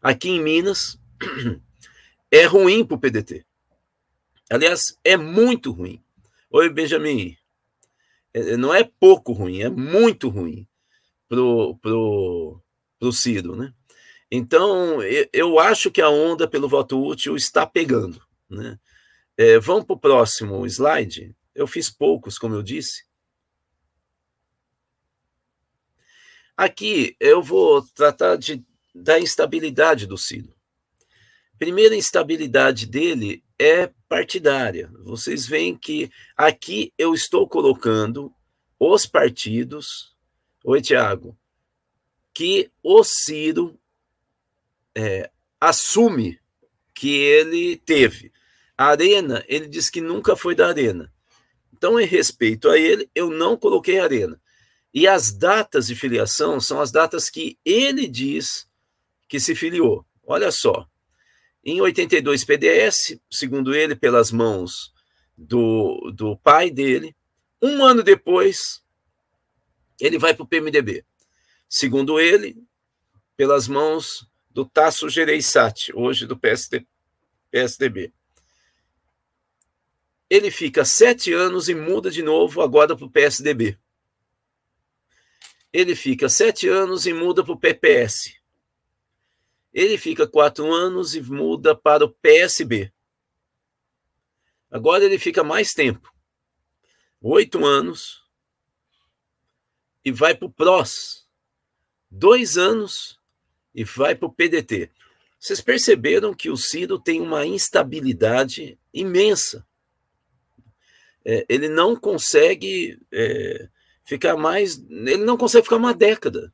aqui 0.00 0.28
em 0.30 0.40
Minas 0.40 0.96
é 2.30 2.44
ruim 2.44 2.84
para 2.84 2.94
o 2.94 3.00
PDT. 3.00 3.44
Aliás, 4.48 4.96
é 5.02 5.16
muito 5.16 5.72
ruim. 5.72 6.00
Oi, 6.48 6.70
Benjamin. 6.70 7.36
é, 8.32 8.56
não 8.56 8.72
é 8.72 8.84
pouco 8.84 9.32
ruim, 9.32 9.62
é 9.62 9.68
muito 9.68 10.28
ruim 10.28 10.68
pro, 11.28 11.76
pro, 11.78 12.62
pro 13.00 13.12
Ciro, 13.12 13.56
né? 13.56 13.74
Então, 14.30 15.00
eu 15.32 15.58
acho 15.58 15.90
que 15.90 16.00
a 16.00 16.08
onda 16.08 16.48
pelo 16.48 16.68
voto 16.68 17.00
útil 17.00 17.36
está 17.36 17.66
pegando, 17.66 18.20
né? 18.48 18.78
É, 19.36 19.58
vamos 19.58 19.84
para 19.84 19.94
o 19.94 19.98
próximo 19.98 20.64
slide. 20.66 21.34
Eu 21.54 21.66
fiz 21.66 21.90
poucos, 21.90 22.38
como 22.38 22.54
eu 22.54 22.62
disse. 22.62 23.04
Aqui 26.56 27.16
eu 27.18 27.42
vou 27.42 27.82
tratar 27.82 28.36
de, 28.36 28.64
da 28.94 29.18
instabilidade 29.18 30.06
do 30.06 30.16
Ciro. 30.16 30.54
Primeira 31.58 31.96
instabilidade 31.96 32.86
dele 32.86 33.42
é 33.58 33.90
partidária. 34.08 34.90
Vocês 35.00 35.46
veem 35.46 35.76
que 35.76 36.10
aqui 36.36 36.92
eu 36.96 37.12
estou 37.12 37.48
colocando 37.48 38.32
os 38.78 39.06
partidos, 39.06 40.14
oi 40.64 40.80
Tiago, 40.80 41.36
que 42.32 42.70
o 42.82 43.02
Ciro 43.02 43.78
é, 44.94 45.30
assume 45.60 46.38
que 46.94 47.16
ele 47.16 47.76
teve. 47.76 48.32
A 48.76 48.86
Arena, 48.86 49.44
ele 49.48 49.66
diz 49.66 49.90
que 49.90 50.00
nunca 50.00 50.36
foi 50.36 50.54
da 50.54 50.68
Arena. 50.68 51.12
Então, 51.72 51.98
em 51.98 52.06
respeito 52.06 52.68
a 52.68 52.78
ele, 52.78 53.10
eu 53.14 53.30
não 53.30 53.56
coloquei 53.56 53.98
Arena. 53.98 54.40
E 54.94 55.08
as 55.08 55.32
datas 55.32 55.88
de 55.88 55.96
filiação 55.96 56.60
são 56.60 56.80
as 56.80 56.92
datas 56.92 57.28
que 57.28 57.58
ele 57.64 58.06
diz 58.06 58.68
que 59.28 59.40
se 59.40 59.54
filiou. 59.54 60.06
Olha 60.24 60.52
só. 60.52 60.88
Em 61.64 61.80
82 61.80 62.44
PDS, 62.44 63.18
segundo 63.30 63.74
ele, 63.74 63.96
pelas 63.96 64.30
mãos 64.30 64.94
do, 65.36 66.12
do 66.14 66.36
pai 66.36 66.70
dele. 66.70 67.16
Um 67.60 67.84
ano 67.84 68.02
depois, 68.02 68.82
ele 70.00 70.18
vai 70.18 70.34
para 70.34 70.44
o 70.44 70.46
PMDB. 70.46 71.04
Segundo 71.68 72.20
ele, 72.20 72.56
pelas 73.36 73.66
mãos 73.66 74.28
do 74.48 74.64
Tasso 74.64 75.08
Gereissati, 75.08 75.92
hoje 75.92 76.26
do 76.26 76.36
PSD, 76.36 76.86
PSDB 77.50 78.12
ele 80.28 80.50
fica 80.50 80.84
sete 80.84 81.32
anos 81.32 81.68
e 81.68 81.74
muda 81.74 82.10
de 82.10 82.22
novo 82.22 82.60
agora 82.60 82.96
para 82.96 83.04
o 83.04 83.10
PSDB. 83.10 83.78
Ele 85.74 85.96
fica 85.96 86.28
sete 86.28 86.68
anos 86.68 87.04
e 87.04 87.12
muda 87.12 87.42
para 87.42 87.52
o 87.52 87.58
PPS. 87.58 88.40
Ele 89.72 89.98
fica 89.98 90.24
quatro 90.24 90.72
anos 90.72 91.16
e 91.16 91.20
muda 91.20 91.74
para 91.74 92.04
o 92.04 92.08
PSB. 92.08 92.92
Agora 94.70 95.04
ele 95.04 95.18
fica 95.18 95.42
mais 95.42 95.74
tempo, 95.74 96.14
oito 97.20 97.66
anos, 97.66 98.24
e 100.04 100.12
vai 100.12 100.36
para 100.36 100.46
o 100.46 100.52
PROS, 100.52 101.28
dois 102.08 102.56
anos, 102.56 103.20
e 103.74 103.82
vai 103.82 104.14
para 104.14 104.26
o 104.26 104.32
PDT. 104.32 104.92
Vocês 105.40 105.60
perceberam 105.60 106.32
que 106.32 106.50
o 106.50 106.56
Ciro 106.56 107.00
tem 107.00 107.20
uma 107.20 107.44
instabilidade 107.44 108.78
imensa 108.92 109.66
é, 111.24 111.46
ele 111.48 111.68
não 111.68 111.96
consegue 111.96 113.00
é, 113.10 113.68
ficar 114.04 114.36
mais. 114.36 114.78
Ele 114.88 115.24
não 115.24 115.36
consegue 115.36 115.64
ficar 115.64 115.76
uma 115.76 115.94
década 115.94 116.52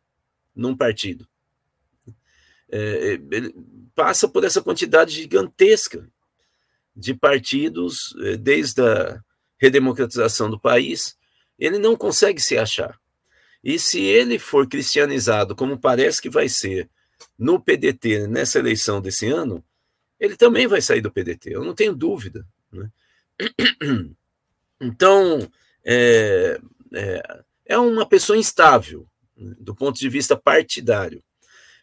num 0.54 0.76
partido. 0.76 1.26
É, 2.70 3.20
ele 3.30 3.54
passa 3.94 4.28
por 4.28 4.44
essa 4.44 4.62
quantidade 4.62 5.12
gigantesca 5.12 6.08
de 6.94 7.14
partidos 7.14 8.14
é, 8.20 8.36
desde 8.36 8.80
a 8.82 9.22
redemocratização 9.58 10.50
do 10.50 10.58
país. 10.58 11.16
Ele 11.58 11.78
não 11.78 11.96
consegue 11.96 12.40
se 12.40 12.56
achar. 12.56 12.98
E 13.62 13.78
se 13.78 14.00
ele 14.00 14.38
for 14.38 14.66
cristianizado, 14.66 15.54
como 15.54 15.78
parece 15.78 16.22
que 16.22 16.30
vai 16.30 16.48
ser 16.48 16.88
no 17.38 17.60
PDT 17.60 18.26
nessa 18.26 18.58
eleição 18.58 19.00
desse 19.00 19.26
ano, 19.26 19.62
ele 20.18 20.36
também 20.36 20.66
vai 20.66 20.80
sair 20.80 21.00
do 21.00 21.10
PDT, 21.10 21.54
eu 21.54 21.64
não 21.64 21.74
tenho 21.74 21.94
dúvida. 21.94 22.46
Né? 22.72 22.90
Então, 24.82 25.46
é, 25.84 26.58
é, 26.94 27.42
é 27.66 27.78
uma 27.78 28.06
pessoa 28.06 28.38
instável 28.38 29.06
do 29.36 29.74
ponto 29.74 29.98
de 29.98 30.08
vista 30.08 30.36
partidário. 30.36 31.22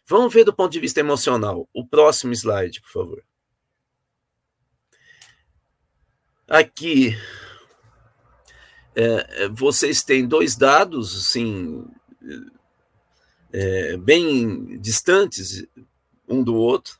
Vamos 0.06 0.32
ver 0.32 0.44
do 0.44 0.54
ponto 0.54 0.72
de 0.72 0.80
vista 0.80 1.00
emocional. 1.00 1.68
O 1.72 1.86
próximo 1.86 2.32
slide, 2.32 2.80
por 2.80 2.90
favor. 2.90 3.24
Aqui, 6.46 7.14
é, 8.94 9.44
é 9.44 9.48
vocês 9.48 10.02
têm 10.02 10.26
dois 10.26 10.56
dados, 10.56 11.14
assim, 11.14 11.84
é, 13.52 13.96
bem 13.96 14.78
distantes 14.78 15.66
um 16.28 16.42
do 16.42 16.54
outro. 16.54 16.98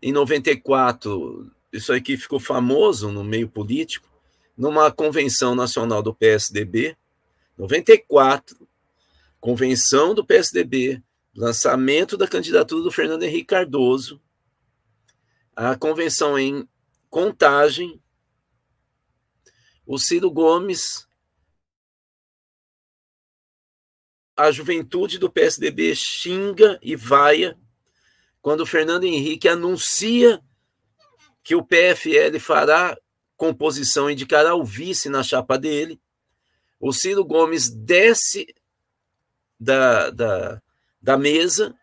Em 0.00 0.12
94, 0.12 1.50
isso 1.72 1.92
aqui 1.92 2.16
ficou 2.16 2.40
famoso 2.40 3.10
no 3.10 3.24
meio 3.24 3.48
político 3.48 4.11
numa 4.56 4.90
convenção 4.90 5.54
nacional 5.54 6.02
do 6.02 6.14
PSDB, 6.14 6.96
94, 7.56 8.68
convenção 9.40 10.14
do 10.14 10.24
PSDB, 10.24 11.02
lançamento 11.34 12.16
da 12.16 12.28
candidatura 12.28 12.82
do 12.82 12.92
Fernando 12.92 13.22
Henrique 13.22 13.46
Cardoso, 13.46 14.20
a 15.54 15.76
convenção 15.76 16.38
em 16.38 16.68
Contagem, 17.08 18.00
o 19.86 19.98
Ciro 19.98 20.30
Gomes, 20.30 21.06
a 24.36 24.50
juventude 24.50 25.18
do 25.18 25.30
PSDB 25.30 25.94
xinga 25.94 26.78
e 26.82 26.96
vaia 26.96 27.58
quando 28.40 28.62
o 28.62 28.66
Fernando 28.66 29.04
Henrique 29.04 29.48
anuncia 29.48 30.42
que 31.44 31.54
o 31.54 31.64
PFL 31.64 32.38
fará 32.40 32.96
composição 33.42 34.08
indicará 34.08 34.54
o 34.54 34.62
vice 34.62 35.08
na 35.08 35.20
chapa 35.20 35.58
dele. 35.58 36.00
O 36.78 36.92
Ciro 36.92 37.24
Gomes 37.24 37.68
desce 37.68 38.46
da, 39.58 40.10
da, 40.10 40.62
da 41.00 41.18
mesa, 41.18 41.76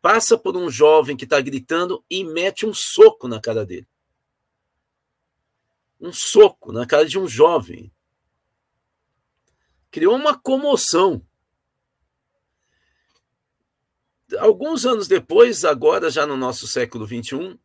passa 0.00 0.38
por 0.38 0.56
um 0.56 0.70
jovem 0.70 1.16
que 1.16 1.24
está 1.24 1.40
gritando 1.40 2.04
e 2.08 2.22
mete 2.22 2.64
um 2.64 2.72
soco 2.72 3.26
na 3.26 3.40
cara 3.40 3.66
dele. 3.66 3.88
Um 6.00 6.12
soco 6.12 6.70
na 6.70 6.86
cara 6.86 7.04
de 7.04 7.18
um 7.18 7.26
jovem. 7.26 7.92
Criou 9.90 10.14
uma 10.14 10.38
comoção. 10.38 11.20
Alguns 14.38 14.86
anos 14.86 15.08
depois, 15.08 15.64
agora 15.64 16.12
já 16.12 16.24
no 16.24 16.36
nosso 16.36 16.68
século 16.68 17.04
XXI, 17.08 17.58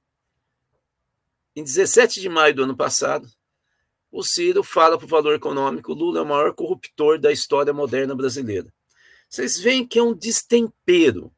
em 1.57 1.63
17 1.63 2.21
de 2.21 2.29
maio 2.29 2.53
do 2.53 2.63
ano 2.65 2.77
passado, 2.77 3.27
o 4.11 4.21
Ciro 4.21 4.61
fala 4.61 4.95
para 4.95 5.05
o 5.05 5.09
valor 5.09 5.33
econômico: 5.33 5.91
Lula 5.91 6.19
é 6.19 6.21
o 6.21 6.25
maior 6.25 6.53
corruptor 6.53 7.17
da 7.17 7.31
história 7.31 7.73
moderna 7.73 8.13
brasileira. 8.13 8.71
Vocês 9.27 9.59
veem 9.59 9.85
que 9.85 9.97
é 9.97 10.03
um 10.03 10.13
destempero. 10.13 11.33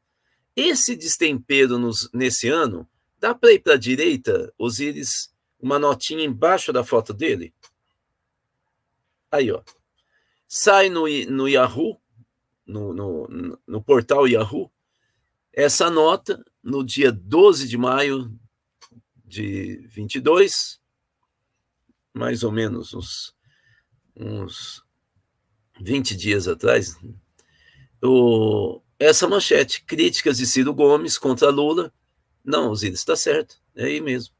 Esse 0.54 0.94
destempero 0.94 1.78
nos, 1.78 2.10
nesse 2.12 2.50
ano, 2.50 2.86
dá 3.18 3.34
para 3.34 3.52
ir 3.52 3.60
para 3.60 3.74
a 3.74 3.78
direita, 3.78 4.52
Osíris, 4.58 5.32
uma 5.58 5.78
notinha 5.78 6.22
embaixo 6.22 6.70
da 6.70 6.84
foto 6.84 7.14
dele? 7.14 7.54
Aí, 9.30 9.50
ó. 9.50 9.62
Sai 10.46 10.90
no, 10.90 11.06
no 11.30 11.48
Yahoo, 11.48 11.98
no, 12.66 12.92
no, 12.92 13.58
no 13.66 13.82
portal 13.82 14.28
Yahoo, 14.28 14.70
essa 15.50 15.88
nota, 15.88 16.44
no 16.62 16.84
dia 16.84 17.10
12 17.10 17.66
de 17.66 17.78
maio 17.78 18.38
de 19.30 19.86
22, 19.88 20.80
mais 22.12 22.42
ou 22.42 22.50
menos 22.50 22.92
uns, 22.92 23.34
uns 24.16 24.84
20 25.80 26.16
dias 26.16 26.48
atrás, 26.48 26.98
o, 28.02 28.82
essa 28.98 29.28
manchete, 29.28 29.84
críticas 29.84 30.38
de 30.38 30.46
Ciro 30.46 30.74
Gomes 30.74 31.16
contra 31.16 31.48
Lula. 31.48 31.92
Não, 32.44 32.70
Osíris, 32.70 32.98
está 32.98 33.14
certo, 33.14 33.56
é 33.76 33.84
aí 33.84 34.00
mesmo. 34.00 34.34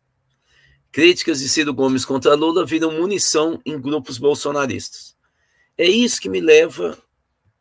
Críticas 0.90 1.38
de 1.38 1.48
Ciro 1.48 1.72
Gomes 1.72 2.04
contra 2.04 2.34
Lula 2.34 2.66
viram 2.66 2.90
munição 2.90 3.62
em 3.64 3.80
grupos 3.80 4.18
bolsonaristas. 4.18 5.16
É 5.78 5.88
isso 5.88 6.20
que 6.20 6.28
me 6.28 6.40
leva 6.40 6.98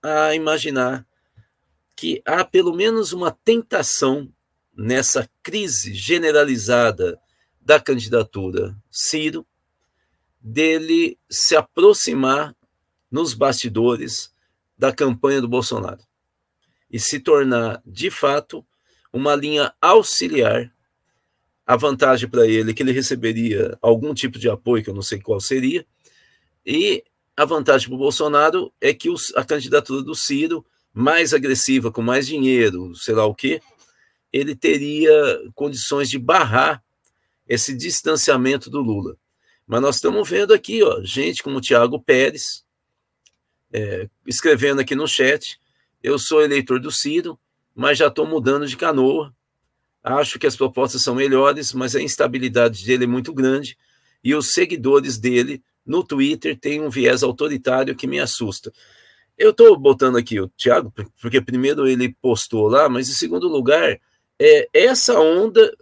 a 0.02 0.34
imaginar 0.34 1.08
que 1.96 2.24
há 2.26 2.44
pelo 2.44 2.74
menos 2.74 3.14
uma 3.14 3.30
tentação 3.30 4.34
nessa 4.80 5.30
crise 5.44 5.94
generalizada 5.94 7.20
da 7.60 7.82
candidatura 7.82 8.76
Ciro, 8.90 9.46
dele 10.40 11.20
se 11.30 11.54
aproximar 11.54 12.56
nos 13.12 13.34
bastidores 13.34 14.34
da 14.78 14.94
campanha 14.94 15.42
do 15.42 15.50
Bolsonaro 15.50 16.02
e 16.90 16.98
se 16.98 17.20
tornar, 17.20 17.82
de 17.86 18.10
fato, 18.10 18.66
uma 19.12 19.36
linha 19.36 19.74
auxiliar. 19.82 20.74
A 21.68 21.76
vantagem 21.76 22.30
para 22.30 22.48
ele 22.48 22.72
é 22.72 22.74
que 22.74 22.82
ele 22.82 22.94
receberia 22.94 23.78
algum 23.82 24.14
tipo 24.14 24.40
de 24.40 24.50
apoio, 24.50 24.84
que 24.84 24.90
eu 24.90 24.96
não 24.96 25.02
sei 25.02 25.20
qual 25.20 25.42
seria, 25.42 25.86
e 26.66 27.04
a 27.36 27.44
vantagem 27.44 27.90
para 27.90 27.96
o 27.96 28.00
Bolsonaro 28.00 28.74
é 28.80 28.94
que 28.94 29.10
os, 29.10 29.36
a 29.36 29.44
candidatura 29.44 30.02
do 30.02 30.16
Ciro, 30.16 30.66
mais 30.94 31.34
agressiva, 31.34 31.92
com 31.92 32.02
mais 32.02 32.26
dinheiro, 32.26 32.96
sei 32.96 33.14
lá 33.14 33.26
o 33.26 33.36
quê, 33.36 33.62
ele 34.32 34.56
teria 34.56 35.12
condições 35.56 36.10
de 36.10 36.20
barrar 36.20 36.84
esse 37.48 37.76
distanciamento 37.76 38.70
do 38.70 38.82
Lula. 38.82 39.18
Mas 39.66 39.82
nós 39.82 39.96
estamos 39.96 40.28
vendo 40.30 40.54
aqui, 40.54 40.84
ó, 40.84 41.02
gente 41.04 41.44
como 41.44 41.58
o 41.58 41.62
Tiago 41.62 42.00
Pérez, 42.00 42.64
é, 43.72 44.10
escrevendo 44.26 44.82
aqui 44.82 44.96
no 44.96 45.08
chat, 45.08 45.60
eu 46.02 46.18
sou 46.18 46.42
eleitor 46.42 46.80
do 46.80 46.92
Ciro, 46.92 47.40
mas 47.76 47.98
já 47.98 48.08
estou 48.08 48.26
mudando 48.26 48.68
de 48.68 48.78
canoa. 48.78 49.34
Acho 50.04 50.40
que 50.40 50.48
as 50.48 50.56
propostas 50.56 51.02
são 51.02 51.14
melhores, 51.14 51.74
mas 51.74 51.96
a 51.96 52.02
instabilidade 52.02 52.86
dele 52.86 53.04
é 53.04 53.08
muito 53.08 53.34
grande 53.34 53.78
e 54.24 54.34
os 54.36 54.54
seguidores 54.54 55.18
dele 55.18 55.64
no 55.86 56.04
Twitter 56.04 56.58
têm 56.58 56.82
um 56.82 56.90
viés 56.90 57.24
autoritário 57.24 57.96
que 57.96 58.08
me 58.08 58.20
assusta. 58.20 58.72
Eu 59.38 59.52
estou 59.52 59.78
botando 59.78 60.18
aqui 60.18 60.40
o 60.40 60.50
Thiago, 60.50 60.94
porque 61.22 61.42
primeiro 61.42 61.88
ele 61.88 62.16
postou 62.22 62.68
lá, 62.68 62.90
mas 62.90 63.10
em 63.10 63.14
segundo 63.14 63.48
lugar, 63.48 64.00
é 64.40 64.70
essa 64.74 65.20
onda 65.20 65.76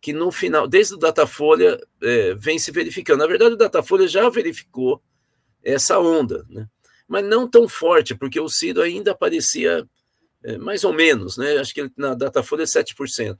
que 0.00 0.12
no 0.12 0.32
final, 0.32 0.66
desde 0.66 0.94
o 0.94 0.98
Datafolha, 0.98 1.78
é, 2.02 2.34
vem 2.34 2.58
se 2.58 2.72
verificando. 2.72 3.18
Na 3.18 3.26
verdade, 3.26 3.54
o 3.54 3.58
Datafolha 3.58 4.08
já 4.08 4.28
verificou 4.30 5.02
essa 5.62 5.98
onda, 5.98 6.46
né? 6.48 6.66
mas 7.06 7.24
não 7.24 7.48
tão 7.48 7.68
forte, 7.68 8.14
porque 8.14 8.40
o 8.40 8.48
Ciro 8.48 8.80
ainda 8.80 9.12
aparecia 9.12 9.86
é, 10.42 10.56
mais 10.56 10.84
ou 10.84 10.92
menos, 10.92 11.36
né? 11.36 11.58
acho 11.58 11.74
que 11.74 11.90
na 11.96 12.14
Datafolha 12.14 12.62
é 12.62 12.66
7%. 12.66 13.36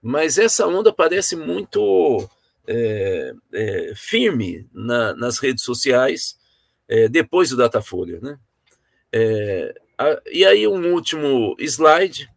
Mas 0.00 0.38
essa 0.38 0.66
onda 0.66 0.92
parece 0.92 1.36
muito 1.36 2.28
é, 2.66 3.32
é, 3.52 3.92
firme 3.94 4.68
na, 4.72 5.14
nas 5.14 5.38
redes 5.38 5.62
sociais 5.62 6.36
é, 6.88 7.08
depois 7.08 7.50
do 7.50 7.56
Datafolha. 7.56 8.18
Né? 8.20 8.38
É, 9.12 9.74
a, 9.96 10.20
e 10.32 10.44
aí, 10.44 10.66
um 10.66 10.92
último 10.92 11.54
slide 11.60 12.28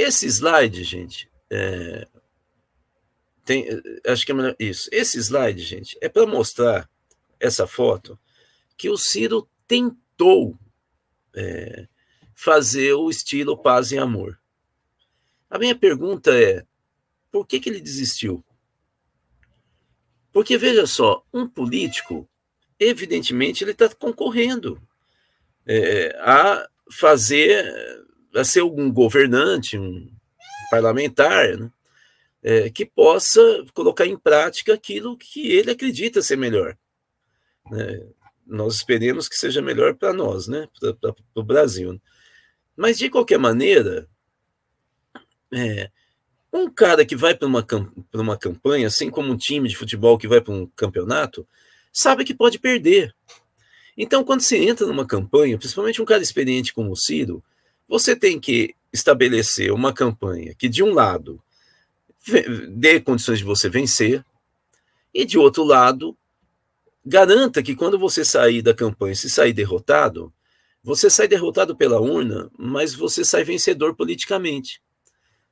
Esse 0.00 0.28
slide, 0.28 0.84
gente, 0.84 1.28
é, 1.50 2.06
tem, 3.44 3.66
acho 4.06 4.24
que 4.24 4.30
é 4.30 4.34
melhor, 4.34 4.54
isso. 4.56 4.88
Esse 4.92 5.18
slide, 5.18 5.60
gente, 5.60 5.98
é 6.00 6.08
para 6.08 6.24
mostrar 6.24 6.88
essa 7.40 7.66
foto 7.66 8.16
que 8.76 8.88
o 8.88 8.96
Ciro 8.96 9.50
tentou 9.66 10.56
é, 11.34 11.88
fazer 12.32 12.92
o 12.92 13.10
estilo 13.10 13.58
paz 13.58 13.90
e 13.90 13.98
amor. 13.98 14.40
A 15.50 15.58
minha 15.58 15.74
pergunta 15.74 16.30
é: 16.32 16.64
por 17.32 17.44
que, 17.44 17.58
que 17.58 17.68
ele 17.68 17.80
desistiu? 17.80 18.44
Porque 20.32 20.56
veja 20.56 20.86
só, 20.86 21.26
um 21.34 21.48
político, 21.48 22.30
evidentemente, 22.78 23.64
ele 23.64 23.72
está 23.72 23.92
concorrendo 23.92 24.80
é, 25.66 26.16
a 26.20 26.68
fazer 26.88 28.06
a 28.34 28.44
ser 28.44 28.62
um 28.62 28.92
governante, 28.92 29.78
um 29.78 30.10
parlamentar, 30.70 31.56
né, 31.56 31.70
é, 32.42 32.70
que 32.70 32.84
possa 32.86 33.40
colocar 33.74 34.06
em 34.06 34.16
prática 34.16 34.74
aquilo 34.74 35.16
que 35.16 35.50
ele 35.50 35.70
acredita 35.70 36.22
ser 36.22 36.36
melhor. 36.36 36.76
Né? 37.70 38.06
Nós 38.46 38.76
esperemos 38.76 39.28
que 39.28 39.36
seja 39.36 39.60
melhor 39.60 39.94
para 39.94 40.12
nós, 40.12 40.46
né? 40.48 40.68
para 41.00 41.14
o 41.34 41.42
Brasil. 41.42 42.00
Mas, 42.76 42.96
de 42.96 43.10
qualquer 43.10 43.38
maneira, 43.38 44.08
é, 45.52 45.90
um 46.52 46.70
cara 46.70 47.04
que 47.04 47.16
vai 47.16 47.34
para 47.34 47.46
uma, 47.46 47.66
uma 48.14 48.38
campanha, 48.38 48.86
assim 48.86 49.10
como 49.10 49.32
um 49.32 49.36
time 49.36 49.68
de 49.68 49.76
futebol 49.76 50.16
que 50.16 50.28
vai 50.28 50.40
para 50.40 50.54
um 50.54 50.66
campeonato, 50.76 51.46
sabe 51.92 52.24
que 52.24 52.34
pode 52.34 52.58
perder. 52.58 53.14
Então, 53.96 54.24
quando 54.24 54.40
você 54.40 54.56
entra 54.56 54.86
numa 54.86 55.06
campanha, 55.06 55.58
principalmente 55.58 56.00
um 56.00 56.04
cara 56.04 56.22
experiente 56.22 56.72
como 56.72 56.92
o 56.92 56.96
Ciro, 56.96 57.42
você 57.88 58.14
tem 58.14 58.38
que 58.38 58.74
estabelecer 58.92 59.72
uma 59.72 59.92
campanha 59.92 60.54
que, 60.54 60.68
de 60.68 60.82
um 60.82 60.92
lado, 60.92 61.42
dê 62.70 63.00
condições 63.00 63.38
de 63.38 63.44
você 63.44 63.68
vencer, 63.68 64.24
e 65.12 65.24
de 65.24 65.38
outro 65.38 65.64
lado, 65.64 66.16
garanta 67.04 67.62
que 67.62 67.74
quando 67.74 67.98
você 67.98 68.24
sair 68.24 68.62
da 68.62 68.74
campanha, 68.74 69.14
se 69.14 69.30
sair 69.30 69.52
derrotado, 69.52 70.32
você 70.82 71.10
sai 71.10 71.26
derrotado 71.26 71.74
pela 71.74 72.00
urna, 72.00 72.50
mas 72.56 72.94
você 72.94 73.24
sai 73.24 73.44
vencedor 73.44 73.94
politicamente. 73.94 74.80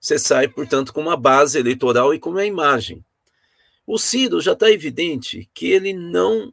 Você 0.00 0.18
sai, 0.18 0.46
portanto, 0.46 0.92
com 0.92 1.00
uma 1.00 1.16
base 1.16 1.58
eleitoral 1.58 2.14
e 2.14 2.18
com 2.18 2.30
uma 2.30 2.44
imagem. 2.44 3.04
O 3.86 3.98
Ciro 3.98 4.40
já 4.40 4.52
está 4.52 4.70
evidente 4.70 5.48
que 5.54 5.66
ele 5.66 5.92
não. 5.92 6.52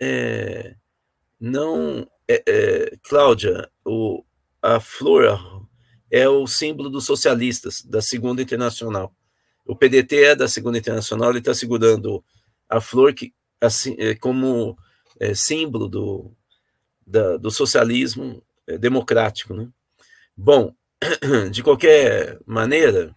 É, 0.00 0.74
não. 1.38 2.08
É, 2.26 2.42
é, 2.46 2.96
Cláudia, 3.02 3.70
o, 3.84 4.24
a 4.76 4.80
flor 4.80 5.66
é 6.10 6.28
o 6.28 6.46
símbolo 6.46 6.90
dos 6.90 7.06
socialistas, 7.06 7.82
da 7.82 8.02
Segunda 8.02 8.42
Internacional. 8.42 9.14
O 9.64 9.74
PDT 9.74 10.24
é 10.24 10.36
da 10.36 10.48
Segunda 10.48 10.78
Internacional, 10.78 11.30
ele 11.30 11.38
está 11.38 11.54
segurando 11.54 12.22
a 12.68 12.80
flor 12.80 13.14
que, 13.14 13.32
assim, 13.60 13.94
é, 13.98 14.14
como 14.14 14.76
é, 15.18 15.34
símbolo 15.34 15.88
do, 15.88 16.32
da, 17.06 17.36
do 17.36 17.50
socialismo 17.50 18.42
é, 18.66 18.76
democrático. 18.76 19.54
Né? 19.54 19.68
Bom, 20.36 20.74
de 21.50 21.62
qualquer 21.62 22.38
maneira. 22.46 23.14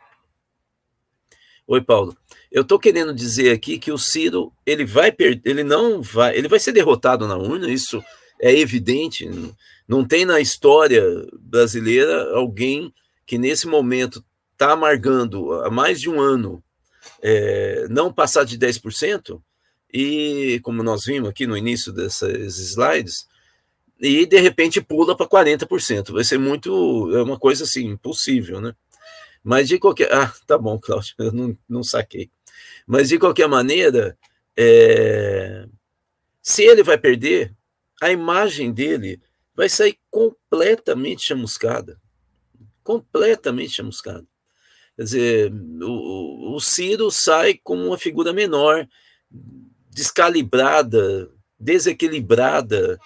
Oi, 1.67 1.81
Paulo. 1.81 2.15
Eu 2.51 2.63
estou 2.63 2.77
querendo 2.77 3.13
dizer 3.13 3.51
aqui 3.51 3.79
que 3.79 3.91
o 3.91 3.97
Ciro 3.97 4.53
ele 4.65 4.83
vai 4.83 5.11
perder, 5.11 5.49
ele 5.49 5.63
não 5.63 6.01
vai, 6.01 6.37
ele 6.37 6.49
vai 6.49 6.59
ser 6.59 6.73
derrotado 6.73 7.25
na 7.25 7.37
urna, 7.37 7.69
isso 7.69 8.03
é 8.41 8.53
evidente. 8.53 9.25
Não 9.91 10.05
tem 10.05 10.23
na 10.23 10.39
história 10.39 11.03
brasileira 11.37 12.33
alguém 12.33 12.93
que 13.25 13.37
nesse 13.37 13.67
momento 13.67 14.23
está 14.53 14.71
amargando 14.71 15.51
há 15.63 15.69
mais 15.69 15.99
de 15.99 16.09
um 16.09 16.17
ano 16.17 16.63
é, 17.21 17.87
não 17.89 18.13
passar 18.13 18.45
de 18.45 18.57
10%, 18.57 19.41
e 19.93 20.61
como 20.63 20.81
nós 20.81 21.03
vimos 21.03 21.27
aqui 21.27 21.45
no 21.45 21.57
início 21.57 21.91
dessas 21.91 22.57
slides, 22.57 23.27
e 23.99 24.25
de 24.25 24.39
repente 24.39 24.79
pula 24.79 25.13
para 25.13 25.27
40%. 25.27 26.13
Vai 26.13 26.23
ser 26.23 26.37
muito, 26.37 27.13
é 27.13 27.21
uma 27.21 27.37
coisa 27.37 27.65
assim, 27.65 27.87
impossível, 27.87 28.61
né? 28.61 28.73
Mas 29.43 29.67
de 29.67 29.77
qualquer. 29.77 30.13
Ah, 30.13 30.33
tá 30.47 30.57
bom, 30.57 30.79
Cláudio, 30.79 31.15
eu 31.19 31.33
não, 31.33 31.57
não 31.67 31.83
saquei. 31.83 32.31
Mas 32.87 33.09
de 33.09 33.19
qualquer 33.19 33.49
maneira, 33.49 34.17
é, 34.55 35.65
se 36.41 36.63
ele 36.63 36.81
vai 36.81 36.97
perder, 36.97 37.53
a 38.01 38.09
imagem 38.09 38.71
dele 38.71 39.19
vai 39.55 39.69
sair 39.69 39.97
completamente 40.09 41.23
chamuscada. 41.23 41.99
Completamente 42.83 43.73
chamuscada. 43.73 44.25
Quer 44.95 45.03
dizer, 45.03 45.53
o, 45.81 46.55
o 46.55 46.59
Ciro 46.59 47.09
sai 47.11 47.59
como 47.63 47.87
uma 47.87 47.97
figura 47.97 48.33
menor, 48.33 48.87
descalibrada, 49.89 51.31
desequilibrada, 51.59 52.99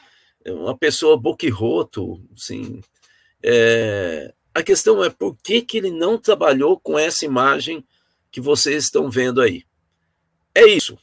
uma 0.46 0.78
pessoa 0.78 1.18
boquirroto, 1.18 2.24
assim. 2.34 2.82
É, 3.44 4.34
a 4.54 4.64
questão 4.64 5.04
é 5.04 5.10
por 5.10 5.36
que, 5.44 5.62
que 5.62 5.78
ele 5.78 5.92
não 5.92 6.18
trabalhou 6.18 6.80
com 6.80 6.98
essa 6.98 7.26
imagem 7.26 7.86
que 8.32 8.42
vocês 8.42 8.86
estão 8.86 9.10
vendo 9.10 9.42
aí. 9.42 9.64
É 10.54 10.66
isso. 10.66 10.98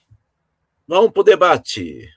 Vamos 0.86 1.12
para 1.12 1.20
o 1.20 1.24
debate. 1.24 2.08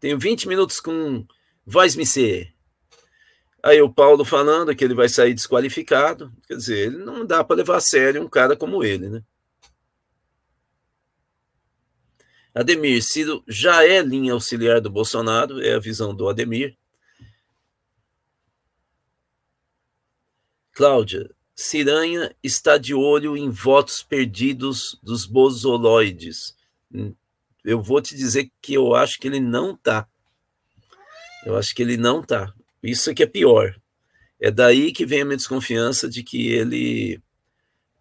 Tenho 0.00 0.18
20 0.18 0.48
minutos 0.48 0.80
com 0.80 1.26
voz 1.64 1.94
me 1.94 2.06
ser. 2.06 2.54
Aí 3.62 3.80
o 3.82 3.92
Paulo 3.92 4.24
falando 4.24 4.74
que 4.74 4.82
ele 4.82 4.94
vai 4.94 5.08
sair 5.08 5.34
desqualificado. 5.34 6.32
Quer 6.48 6.56
dizer, 6.56 6.78
ele 6.86 7.04
não 7.04 7.26
dá 7.26 7.44
para 7.44 7.56
levar 7.56 7.76
a 7.76 7.80
sério 7.80 8.22
um 8.22 8.28
cara 8.28 8.56
como 8.56 8.82
ele, 8.82 9.10
né? 9.10 9.22
Ademir, 12.54 13.02
Ciro 13.02 13.44
já 13.46 13.86
é 13.86 14.02
linha 14.02 14.32
auxiliar 14.32 14.80
do 14.80 14.90
Bolsonaro, 14.90 15.60
é 15.60 15.74
a 15.74 15.78
visão 15.78 16.14
do 16.14 16.28
Ademir. 16.28 16.76
Cláudia, 20.72 21.30
Ciranha 21.54 22.34
está 22.42 22.78
de 22.78 22.94
olho 22.94 23.36
em 23.36 23.50
votos 23.50 24.02
perdidos 24.02 24.98
dos 25.02 25.26
bozoloides 25.26 26.56
eu 27.64 27.82
vou 27.82 28.00
te 28.00 28.14
dizer 28.14 28.50
que 28.60 28.74
eu 28.74 28.94
acho 28.94 29.18
que 29.18 29.28
ele 29.28 29.40
não 29.40 29.76
tá. 29.76 30.08
Eu 31.44 31.56
acho 31.56 31.74
que 31.74 31.82
ele 31.82 31.96
não 31.96 32.22
tá. 32.22 32.52
Isso 32.82 33.10
é 33.10 33.14
que 33.14 33.22
é 33.22 33.26
pior. 33.26 33.78
É 34.38 34.50
daí 34.50 34.92
que 34.92 35.04
vem 35.04 35.22
a 35.22 35.24
minha 35.24 35.36
desconfiança 35.36 36.08
de 36.08 36.22
que 36.22 36.48
ele 36.48 37.20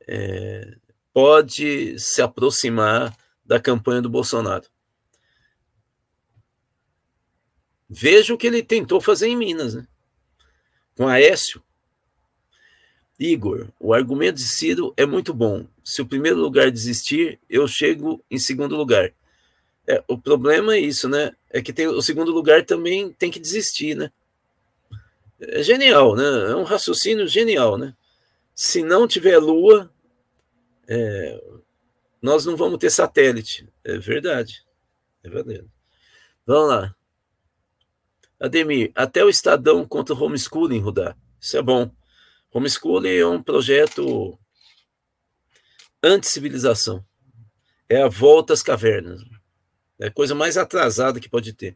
é, 0.08 0.76
pode 1.13 2.00
se 2.00 2.22
aproximar 2.22 3.15
da 3.45 3.60
campanha 3.60 4.02
do 4.02 4.10
Bolsonaro. 4.10 4.65
Veja 7.89 8.34
o 8.34 8.38
que 8.38 8.48
ele 8.48 8.62
tentou 8.62 9.02
fazer 9.02 9.28
em 9.28 9.36
Minas, 9.36 9.74
né? 9.74 9.88
com 11.00 11.08
Aécio. 11.08 11.63
Igor, 13.17 13.69
o 13.80 13.93
argumento 13.93 14.36
de 14.36 14.43
Ciro 14.43 14.93
é 14.98 15.06
muito 15.06 15.34
bom. 15.34 15.65
Se 15.82 16.02
o 16.02 16.06
primeiro 16.06 16.38
lugar 16.38 16.69
desistir, 16.69 17.39
eu 17.50 17.67
chego 17.69 18.22
em 18.30 18.38
segundo 18.38 18.76
lugar. 18.76 19.13
É, 19.89 20.04
o 20.08 20.15
problema 20.19 20.75
é 20.75 20.80
isso, 20.80 21.10
né? 21.10 21.36
É 21.49 21.63
que 21.63 21.73
tem, 21.73 21.88
o 21.88 21.99
segundo 21.99 22.32
lugar 22.32 22.63
também 22.63 23.12
tem 23.13 23.32
que 23.32 23.39
desistir, 23.39 23.95
né? 23.95 24.12
É 25.41 25.63
genial, 25.63 26.15
né? 26.15 26.52
É 26.52 26.56
um 26.56 26.62
raciocínio 26.62 27.28
genial, 27.28 27.75
né? 27.75 27.95
Se 28.54 28.84
não 28.84 29.08
tiver 29.08 29.39
lua, 29.39 29.91
é, 30.88 31.41
nós 32.21 32.45
não 32.45 32.56
vamos 32.56 32.78
ter 32.78 32.91
satélite. 32.91 33.67
É 33.84 33.97
verdade. 33.97 34.63
É 35.23 35.30
verdade. 35.30 35.65
Vamos 36.45 36.69
lá. 36.69 36.95
Ademir, 38.39 38.91
até 38.93 39.25
o 39.25 39.30
Estadão 39.30 39.84
contra 39.88 40.13
o 40.13 40.23
homeschooling, 40.23 40.80
Rudá. 40.80 41.15
Isso 41.41 41.58
é 41.58 41.63
bom. 41.63 41.89
Homeschooling 42.54 43.15
é 43.15 43.25
um 43.25 43.41
projeto 43.41 44.38
anti-civilização. 46.04 47.04
É 47.89 48.04
a 48.04 48.08
volta 48.08 48.54
às 48.54 48.62
cavernas. 48.62 49.23
É 50.00 50.08
a 50.08 50.12
coisa 50.12 50.34
mais 50.34 50.58
atrasada 50.58 51.20
que 51.20 51.30
pode 51.30 51.54
ter. 51.54 51.76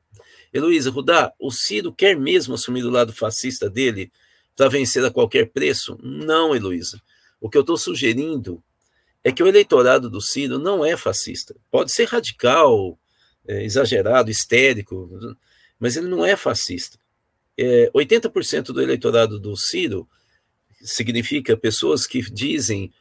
Heloísa, 0.53 0.89
Rudá, 0.89 1.33
o 1.37 1.51
Ciro 1.51 1.93
quer 1.93 2.17
mesmo 2.17 2.53
assumir 2.53 2.85
o 2.85 2.89
lado 2.89 3.11
fascista 3.11 3.69
dele 3.69 4.11
para 4.55 4.69
vencer 4.69 5.03
a 5.03 5.11
qualquer 5.11 5.49
preço? 5.49 5.97
Não, 6.01 6.55
Heloísa. 6.55 7.01
O 7.41 7.49
que 7.49 7.57
eu 7.57 7.61
estou 7.61 7.77
sugerindo 7.77 8.63
é 9.23 9.31
que 9.31 9.43
o 9.43 9.47
eleitorado 9.47 10.09
do 10.09 10.21
Ciro 10.21 10.57
não 10.57 10.85
é 10.85 10.95
fascista. 10.95 11.55
Pode 11.69 11.91
ser 11.91 12.07
radical, 12.07 12.97
é, 13.45 13.63
exagerado, 13.63 14.31
histérico, 14.31 15.09
mas 15.77 15.97
ele 15.97 16.07
não 16.07 16.25
é 16.25 16.35
fascista. 16.35 16.97
É, 17.57 17.91
80% 17.93 18.67
do 18.67 18.81
eleitorado 18.81 19.39
do 19.39 19.55
Ciro 19.57 20.07
significa 20.81 21.57
pessoas 21.57 22.07
que 22.07 22.21
dizem 22.21 22.91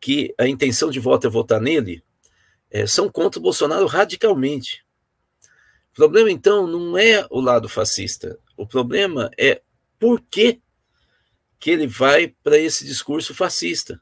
que 0.00 0.34
a 0.38 0.46
intenção 0.48 0.90
de 0.90 0.98
voto 0.98 1.26
é 1.26 1.30
votar 1.30 1.60
nele, 1.60 2.02
é, 2.72 2.86
são 2.86 3.08
contra 3.08 3.38
o 3.38 3.42
Bolsonaro 3.42 3.86
radicalmente. 3.86 4.84
O 5.92 5.94
problema, 5.94 6.30
então, 6.30 6.66
não 6.66 6.98
é 6.98 7.24
o 7.30 7.40
lado 7.40 7.68
fascista. 7.68 8.38
O 8.56 8.66
problema 8.66 9.30
é 9.38 9.62
por 9.98 10.20
que, 10.20 10.60
que 11.60 11.70
ele 11.70 11.86
vai 11.86 12.34
para 12.42 12.58
esse 12.58 12.84
discurso 12.84 13.34
fascista. 13.34 14.00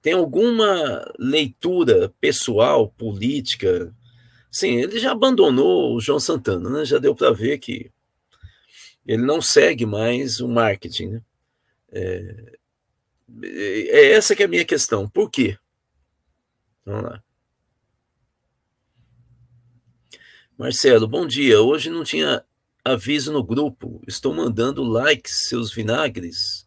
Tem 0.00 0.14
alguma 0.14 1.04
leitura 1.18 2.12
pessoal, 2.20 2.88
política, 2.88 3.94
Sim, 4.54 4.76
ele 4.76 5.00
já 5.00 5.10
abandonou 5.10 5.96
o 5.96 6.00
João 6.00 6.20
Santana, 6.20 6.70
né? 6.70 6.84
Já 6.84 6.98
deu 6.98 7.12
para 7.12 7.32
ver 7.32 7.58
que 7.58 7.90
ele 9.04 9.24
não 9.24 9.42
segue 9.42 9.84
mais 9.84 10.38
o 10.38 10.46
marketing, 10.46 11.08
né? 11.08 11.22
É, 11.90 12.58
é 13.42 14.12
essa 14.12 14.36
que 14.36 14.44
é 14.44 14.46
a 14.46 14.48
minha 14.48 14.64
questão. 14.64 15.08
Por 15.08 15.28
quê? 15.28 15.58
Vamos 16.86 17.02
lá. 17.02 17.23
Marcelo, 20.56 21.08
bom 21.08 21.26
dia. 21.26 21.60
Hoje 21.60 21.90
não 21.90 22.04
tinha 22.04 22.44
aviso 22.84 23.32
no 23.32 23.42
grupo. 23.42 24.00
Estou 24.06 24.32
mandando 24.32 24.84
likes, 24.84 25.48
seus 25.48 25.72
vinagres. 25.72 26.64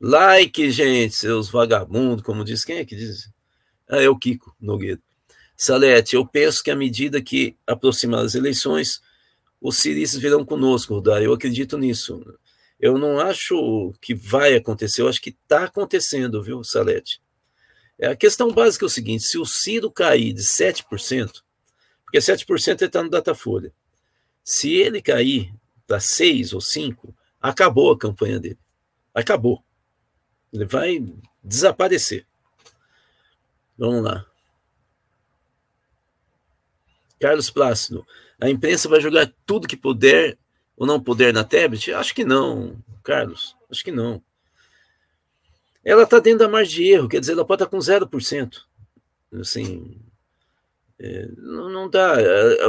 Like, 0.00 0.70
gente, 0.70 1.16
seus 1.16 1.50
vagabundos, 1.50 2.22
como 2.22 2.44
diz. 2.44 2.64
Quem 2.64 2.76
é 2.76 2.84
que 2.84 2.94
diz? 2.94 3.28
Ah, 3.88 4.00
é 4.00 4.08
o 4.08 4.16
Kiko 4.16 4.54
Nogueira. 4.60 5.00
Salete, 5.56 6.14
eu 6.14 6.24
penso 6.24 6.62
que 6.62 6.70
à 6.70 6.76
medida 6.76 7.20
que 7.20 7.56
aproximar 7.66 8.24
as 8.24 8.36
eleições, 8.36 9.00
os 9.60 9.78
ciristas 9.78 10.20
virão 10.20 10.44
conosco, 10.44 10.94
Rudá. 10.94 11.20
Eu 11.20 11.32
acredito 11.32 11.76
nisso. 11.76 12.22
Eu 12.78 12.98
não 12.98 13.18
acho 13.18 13.92
que 14.00 14.14
vai 14.14 14.54
acontecer, 14.54 15.02
eu 15.02 15.08
acho 15.08 15.20
que 15.20 15.30
está 15.30 15.64
acontecendo, 15.64 16.40
viu, 16.40 16.62
Salete? 16.62 17.20
É, 17.98 18.08
a 18.08 18.16
questão 18.16 18.52
básica 18.52 18.84
é 18.84 18.86
o 18.86 18.90
seguinte: 18.90 19.24
se 19.24 19.38
o 19.38 19.46
Ciro 19.46 19.90
cair 19.90 20.32
de 20.32 20.42
7%, 20.42 21.43
porque 22.14 22.18
7% 22.18 22.82
está 22.82 23.02
no 23.02 23.10
Datafolha, 23.10 23.72
se 24.44 24.72
ele 24.72 25.02
cair 25.02 25.52
para 25.84 25.98
6 25.98 26.52
ou 26.52 26.60
5, 26.60 27.12
acabou 27.40 27.90
a 27.90 27.98
campanha 27.98 28.38
dele. 28.38 28.58
Acabou. 29.12 29.64
Ele 30.52 30.64
vai 30.64 31.04
desaparecer. 31.42 32.24
Vamos 33.76 34.04
lá. 34.04 34.24
Carlos 37.18 37.50
Plácido, 37.50 38.06
a 38.40 38.48
imprensa 38.48 38.88
vai 38.88 39.00
jogar 39.00 39.32
tudo 39.44 39.66
que 39.66 39.76
puder 39.76 40.38
ou 40.76 40.86
não 40.86 41.02
puder 41.02 41.32
na 41.32 41.42
tablet? 41.42 41.92
Acho 41.92 42.14
que 42.14 42.24
não, 42.24 42.76
Carlos, 43.02 43.56
acho 43.68 43.82
que 43.82 43.90
não. 43.90 44.22
Ela 45.84 46.04
está 46.04 46.20
dentro 46.20 46.40
da 46.40 46.48
margem 46.48 46.76
de 46.76 46.90
erro, 46.92 47.08
quer 47.08 47.18
dizer, 47.18 47.32
ela 47.32 47.44
pode 47.44 47.64
estar 47.64 47.70
tá 47.70 47.76
com 47.76 47.82
0%. 47.82 48.62
Assim, 49.40 50.03
é, 50.98 51.28
não, 51.36 51.68
não 51.68 51.90
dá. 51.90 52.16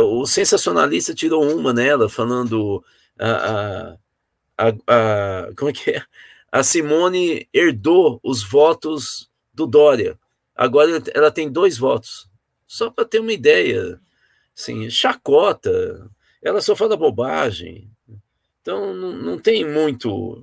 O 0.01 0.25
sensacionalista 0.25 1.13
tirou 1.13 1.43
uma 1.55 1.71
nela, 1.73 2.09
falando 2.09 2.83
a, 3.19 3.29
a, 3.29 3.97
a, 4.57 4.73
a, 4.87 5.55
como 5.55 5.69
é 5.69 5.73
que 5.73 5.91
é? 5.91 6.03
A 6.51 6.63
Simone 6.63 7.47
herdou 7.53 8.19
os 8.23 8.43
votos 8.43 9.29
do 9.53 9.67
Dória. 9.67 10.17
Agora 10.55 11.03
ela 11.13 11.31
tem 11.31 11.51
dois 11.51 11.77
votos. 11.77 12.29
Só 12.65 12.89
para 12.89 13.05
ter 13.05 13.19
uma 13.19 13.33
ideia 13.33 13.99
assim, 14.57 14.89
chacota, 14.89 16.09
ela 16.41 16.61
só 16.61 16.75
fala 16.75 16.95
bobagem. 16.95 17.89
Então, 18.61 18.93
não, 18.93 19.11
não 19.11 19.37
tem 19.37 19.69
muito. 19.69 20.41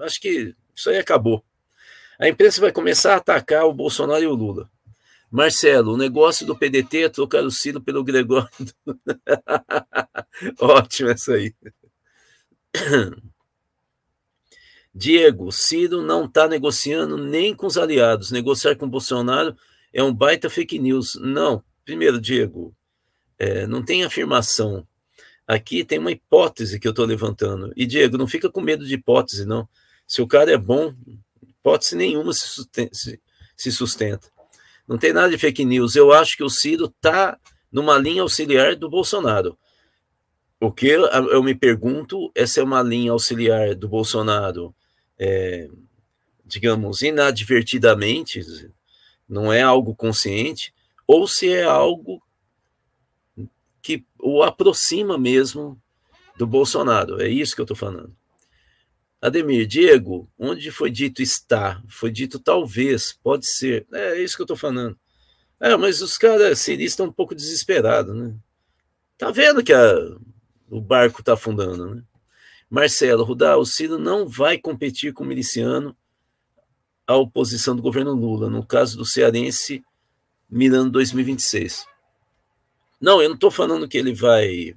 Acho 0.00 0.20
que 0.20 0.54
isso 0.74 0.90
aí 0.90 0.96
acabou. 0.96 1.44
A 2.18 2.28
imprensa 2.28 2.60
vai 2.60 2.72
começar 2.72 3.14
a 3.14 3.18
atacar 3.18 3.64
o 3.66 3.74
Bolsonaro 3.74 4.22
e 4.22 4.26
o 4.26 4.34
Lula. 4.34 4.68
Marcelo, 5.30 5.92
o 5.92 5.96
negócio 5.96 6.46
do 6.46 6.56
PDT 6.56 7.04
é 7.04 7.08
trocar 7.08 7.44
o 7.44 7.50
Ciro 7.50 7.80
pelo 7.80 8.02
Gregório. 8.02 8.48
Ótimo 10.58 11.10
essa 11.10 11.34
aí. 11.34 11.54
Diego, 14.94 15.52
Ciro 15.52 16.02
não 16.02 16.24
está 16.24 16.48
negociando 16.48 17.16
nem 17.16 17.54
com 17.54 17.66
os 17.66 17.76
aliados. 17.76 18.30
Negociar 18.30 18.74
com 18.76 18.88
Bolsonaro 18.88 19.54
é 19.92 20.02
um 20.02 20.12
baita 20.12 20.48
fake 20.48 20.78
news. 20.78 21.18
Não. 21.20 21.62
Primeiro, 21.84 22.20
Diego, 22.20 22.74
é, 23.38 23.66
não 23.66 23.84
tem 23.84 24.04
afirmação. 24.04 24.86
Aqui 25.46 25.84
tem 25.84 25.98
uma 25.98 26.12
hipótese 26.12 26.80
que 26.80 26.86
eu 26.86 26.90
estou 26.90 27.06
levantando. 27.06 27.72
E, 27.76 27.86
Diego, 27.86 28.18
não 28.18 28.26
fica 28.26 28.50
com 28.50 28.60
medo 28.60 28.84
de 28.84 28.94
hipótese, 28.94 29.44
não. 29.46 29.68
Se 30.06 30.20
o 30.20 30.26
cara 30.26 30.50
é 30.50 30.58
bom, 30.58 30.94
hipótese 31.46 31.96
nenhuma 31.96 32.32
se 32.32 32.48
sustenta. 32.48 32.96
Se 33.56 33.72
sustenta. 33.72 34.37
Não 34.88 34.96
tem 34.96 35.12
nada 35.12 35.28
de 35.28 35.36
fake 35.36 35.64
news. 35.64 35.94
Eu 35.94 36.12
acho 36.12 36.36
que 36.36 36.42
o 36.42 36.48
Ciro 36.48 36.86
está 36.86 37.38
numa 37.70 37.98
linha 37.98 38.22
auxiliar 38.22 38.74
do 38.74 38.88
Bolsonaro. 38.88 39.58
O 40.60 40.72
que 40.72 40.88
eu, 40.88 41.42
me 41.42 41.54
pergunto 41.54 42.32
é 42.34 42.46
se 42.46 42.58
é 42.58 42.64
uma 42.64 42.82
linha 42.82 43.12
auxiliar 43.12 43.76
do 43.76 43.88
Bolsonaro, 43.88 44.74
é, 45.16 45.68
digamos, 46.44 47.02
inadvertidamente, 47.02 48.40
não 49.28 49.52
é 49.52 49.62
algo 49.62 49.94
consciente, 49.94 50.74
ou 51.06 51.28
se 51.28 51.52
é 51.52 51.62
algo 51.62 52.20
que 53.80 54.04
o 54.18 54.42
aproxima 54.42 55.16
mesmo 55.16 55.80
do 56.36 56.46
Bolsonaro. 56.46 57.20
É 57.20 57.28
isso 57.28 57.54
que 57.54 57.60
eu 57.60 57.64
estou 57.64 57.76
falando. 57.76 58.16
Ademir, 59.20 59.66
Diego, 59.66 60.30
onde 60.38 60.70
foi 60.70 60.90
dito 60.90 61.20
está? 61.20 61.82
Foi 61.88 62.10
dito 62.10 62.38
talvez, 62.38 63.18
pode 63.22 63.46
ser. 63.46 63.86
É, 63.92 64.18
é 64.18 64.22
isso 64.22 64.36
que 64.36 64.42
eu 64.42 64.44
estou 64.44 64.56
falando. 64.56 64.98
É, 65.60 65.76
mas 65.76 66.00
os 66.00 66.16
caras 66.16 66.60
ciristas 66.60 66.92
estão 66.92 67.06
um 67.06 67.12
pouco 67.12 67.34
desesperados, 67.34 68.14
né? 68.14 68.34
Tá 69.16 69.32
vendo 69.32 69.64
que 69.64 69.72
a, 69.72 69.94
o 70.70 70.80
barco 70.80 71.20
está 71.20 71.32
afundando, 71.32 71.94
né? 71.94 72.02
Marcelo, 72.70 73.24
Rudá, 73.24 73.56
o 73.56 73.64
Ciro 73.64 73.98
não 73.98 74.28
vai 74.28 74.58
competir 74.58 75.12
com 75.12 75.24
o 75.24 75.26
miliciano 75.26 75.96
à 77.06 77.16
oposição 77.16 77.74
do 77.74 77.82
governo 77.82 78.12
Lula, 78.12 78.50
no 78.50 78.64
caso 78.64 78.96
do 78.96 79.06
cearense, 79.06 79.82
mirando 80.48 80.92
2026. 80.92 81.86
Não, 83.00 83.22
eu 83.22 83.28
não 83.28 83.34
estou 83.34 83.50
falando 83.50 83.88
que 83.88 83.96
ele 83.96 84.12
vai. 84.12 84.76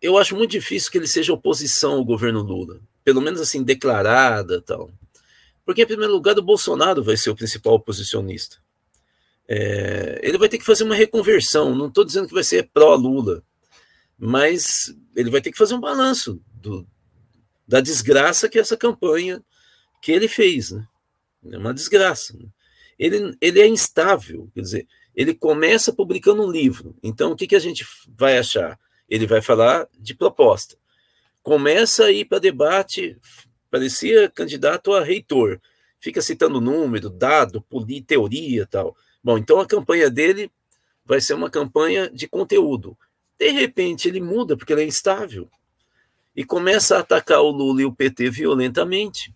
Eu 0.00 0.16
acho 0.16 0.36
muito 0.36 0.52
difícil 0.52 0.90
que 0.90 0.98
ele 0.98 1.08
seja 1.08 1.32
oposição 1.32 1.94
ao 1.94 2.04
governo 2.04 2.40
Lula, 2.40 2.80
pelo 3.04 3.20
menos 3.20 3.40
assim, 3.40 3.62
declarada 3.62 4.60
tal. 4.60 4.90
Porque, 5.64 5.82
em 5.82 5.86
primeiro 5.86 6.12
lugar, 6.12 6.38
o 6.38 6.42
Bolsonaro 6.42 7.02
vai 7.02 7.16
ser 7.16 7.30
o 7.30 7.36
principal 7.36 7.74
oposicionista. 7.74 8.56
É, 9.46 10.20
ele 10.22 10.38
vai 10.38 10.48
ter 10.48 10.58
que 10.58 10.64
fazer 10.64 10.84
uma 10.84 10.94
reconversão. 10.94 11.74
Não 11.74 11.88
estou 11.88 12.04
dizendo 12.04 12.28
que 12.28 12.34
vai 12.34 12.44
ser 12.44 12.70
pró-Lula, 12.72 13.42
mas 14.18 14.94
ele 15.16 15.30
vai 15.30 15.40
ter 15.40 15.50
que 15.50 15.58
fazer 15.58 15.74
um 15.74 15.80
balanço 15.80 16.40
do, 16.54 16.86
da 17.66 17.80
desgraça 17.80 18.48
que 18.48 18.58
essa 18.58 18.76
campanha 18.76 19.42
que 20.00 20.12
ele 20.12 20.28
fez. 20.28 20.70
Né? 20.70 20.86
É 21.52 21.58
uma 21.58 21.74
desgraça. 21.74 22.36
Né? 22.36 22.46
Ele, 22.98 23.36
ele 23.40 23.60
é 23.60 23.66
instável, 23.66 24.50
quer 24.54 24.60
dizer, 24.60 24.88
ele 25.14 25.34
começa 25.34 25.92
publicando 25.92 26.42
um 26.42 26.50
livro. 26.50 26.96
Então, 27.02 27.32
o 27.32 27.36
que, 27.36 27.46
que 27.46 27.56
a 27.56 27.60
gente 27.60 27.86
vai 28.16 28.38
achar? 28.38 28.78
Ele 29.08 29.26
vai 29.26 29.40
falar 29.40 29.88
de 29.98 30.14
proposta. 30.14 30.76
Começa 31.42 32.04
a 32.04 32.12
ir 32.12 32.24
para 32.26 32.38
debate 32.38 33.16
parecia 33.70 34.28
candidato 34.28 34.92
a 34.92 35.02
reitor. 35.02 35.60
Fica 36.00 36.22
citando 36.22 36.60
número, 36.60 37.10
dado, 37.10 37.64
teoria 38.06 38.66
tal. 38.66 38.96
Bom, 39.22 39.36
então 39.36 39.60
a 39.60 39.66
campanha 39.66 40.10
dele 40.10 40.50
vai 41.04 41.20
ser 41.20 41.34
uma 41.34 41.50
campanha 41.50 42.08
de 42.10 42.28
conteúdo. 42.28 42.96
De 43.38 43.50
repente 43.50 44.08
ele 44.08 44.20
muda 44.20 44.56
porque 44.56 44.72
ele 44.72 44.82
é 44.82 44.86
instável 44.86 45.48
e 46.34 46.44
começa 46.44 46.96
a 46.96 47.00
atacar 47.00 47.40
o 47.40 47.50
Lula 47.50 47.82
e 47.82 47.84
o 47.84 47.92
PT 47.92 48.30
violentamente. 48.30 49.34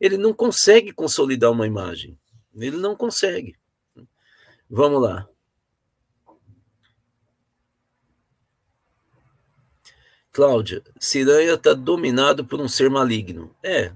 Ele 0.00 0.16
não 0.16 0.32
consegue 0.32 0.92
consolidar 0.92 1.50
uma 1.50 1.66
imagem. 1.66 2.16
Ele 2.54 2.76
não 2.76 2.94
consegue. 2.94 3.56
Vamos 4.68 5.02
lá. 5.02 5.28
Cláudia, 10.36 10.82
Ciranha 11.00 11.54
está 11.54 11.72
dominado 11.72 12.44
por 12.44 12.60
um 12.60 12.68
ser 12.68 12.90
maligno. 12.90 13.56
É, 13.62 13.90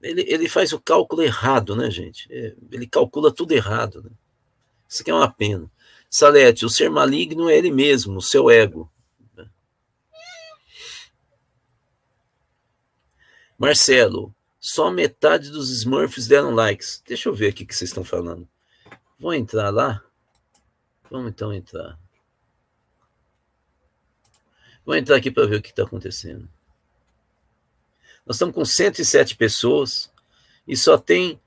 ele, 0.00 0.24
ele 0.28 0.48
faz 0.48 0.72
o 0.72 0.80
cálculo 0.80 1.20
errado, 1.20 1.74
né, 1.74 1.90
gente? 1.90 2.32
É, 2.32 2.54
ele 2.70 2.86
calcula 2.86 3.34
tudo 3.34 3.50
errado. 3.50 4.04
Né? 4.04 4.10
Isso 4.88 5.02
aqui 5.02 5.10
é 5.10 5.14
uma 5.14 5.28
pena. 5.28 5.68
Salete, 6.08 6.64
o 6.64 6.70
ser 6.70 6.88
maligno 6.88 7.50
é 7.50 7.58
ele 7.58 7.72
mesmo, 7.72 8.18
o 8.18 8.22
seu 8.22 8.48
ego. 8.48 8.88
Marcelo, 13.58 14.32
só 14.60 14.92
metade 14.92 15.50
dos 15.50 15.70
Smurfs 15.70 16.28
deram 16.28 16.54
likes. 16.54 17.02
Deixa 17.04 17.28
eu 17.28 17.34
ver 17.34 17.48
aqui 17.48 17.64
o 17.64 17.66
que 17.66 17.74
vocês 17.74 17.90
estão 17.90 18.04
falando. 18.04 18.48
Vou 19.18 19.34
entrar 19.34 19.70
lá? 19.70 20.04
Vamos 21.10 21.32
então 21.32 21.52
entrar. 21.52 21.98
Vou 24.84 24.94
entrar 24.94 25.16
aqui 25.16 25.30
para 25.30 25.46
ver 25.46 25.56
o 25.56 25.62
que 25.62 25.70
está 25.70 25.82
acontecendo. 25.82 26.48
Nós 28.26 28.36
estamos 28.36 28.54
com 28.54 28.64
107 28.64 29.36
pessoas 29.36 30.10
e 30.66 30.76
só 30.76 30.98
tem 30.98 31.40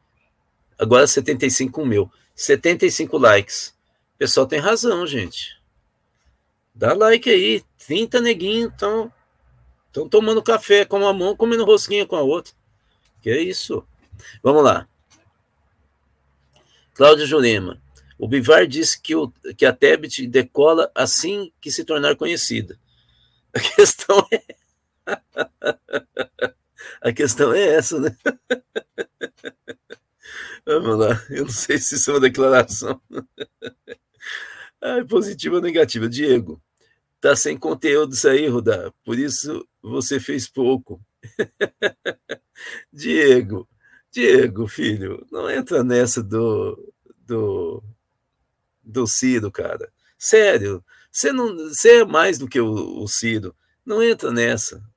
agora 0.78 1.08
75 1.08 1.86
mil. 1.86 2.12
75 2.36 3.17
likes. 3.17 3.76
O 4.15 4.17
pessoal 4.17 4.45
tem 4.45 4.60
razão, 4.60 5.06
gente. 5.06 5.60
Dá 6.73 6.93
like 6.93 7.30
aí. 7.30 7.63
30 7.88 8.21
neguinhos 8.21 8.71
estão 8.73 9.12
tomando 10.10 10.43
café 10.43 10.86
com 10.86 11.00
uma 11.00 11.13
mão, 11.13 11.36
comendo 11.36 11.65
rosquinha 11.65 12.06
com 12.06 12.15
a 12.15 12.21
outra. 12.21 12.54
Que 13.21 13.30
é 13.30 13.41
isso? 13.41 13.86
Vamos 14.43 14.63
lá. 14.63 14.88
Cláudio 16.93 17.26
Jurema. 17.26 17.82
O 18.17 18.28
Bivar 18.28 18.67
disse 18.67 19.00
que, 19.00 19.15
o, 19.15 19.32
que 19.56 19.65
a 19.65 19.73
Tebet 19.73 20.26
decola 20.28 20.91
assim 20.93 21.52
que 21.62 21.71
se 21.71 21.84
tornar 21.84 22.15
conhecida. 22.15 22.78
A 23.53 23.60
questão 23.60 24.27
é. 24.31 24.43
a 27.01 27.13
questão 27.13 27.53
é 27.53 27.75
essa, 27.75 27.99
né? 27.99 28.15
Vamos 30.65 30.99
lá. 30.99 31.25
Eu 31.29 31.45
não 31.45 31.51
sei 31.51 31.77
se 31.77 31.95
isso 31.95 32.12
é 32.12 32.13
uma 32.13 32.19
declaração. 32.19 33.01
Positiva 35.10 35.55
ou 35.55 35.62
negativa. 35.62 36.07
Diego, 36.10 36.62
tá 37.19 37.36
sem 37.36 37.57
conteúdo 37.57 38.13
isso 38.13 38.27
aí, 38.27 38.47
Rudá. 38.47 38.91
Por 39.03 39.17
isso 39.17 39.67
você 39.81 40.19
fez 40.19 40.49
pouco. 40.49 41.01
Diego, 42.91 43.67
Diego, 44.12 44.67
filho, 44.67 45.25
não 45.31 45.49
entra 45.49 45.83
nessa 45.83 46.23
do 46.23 46.93
do 47.25 47.83
do 48.83 49.05
Ciro, 49.07 49.51
cara. 49.51 49.91
Sério, 50.17 50.83
você 51.17 51.34
não, 51.34 51.56
você 51.56 52.01
é 52.01 52.06
mais 52.06 52.38
do 52.38 52.47
que 52.47 52.60
o, 52.60 53.01
o 53.01 53.08
Ciro. 53.08 53.56
Não 53.84 54.03
entra 54.03 54.32
nessa. 54.32 54.88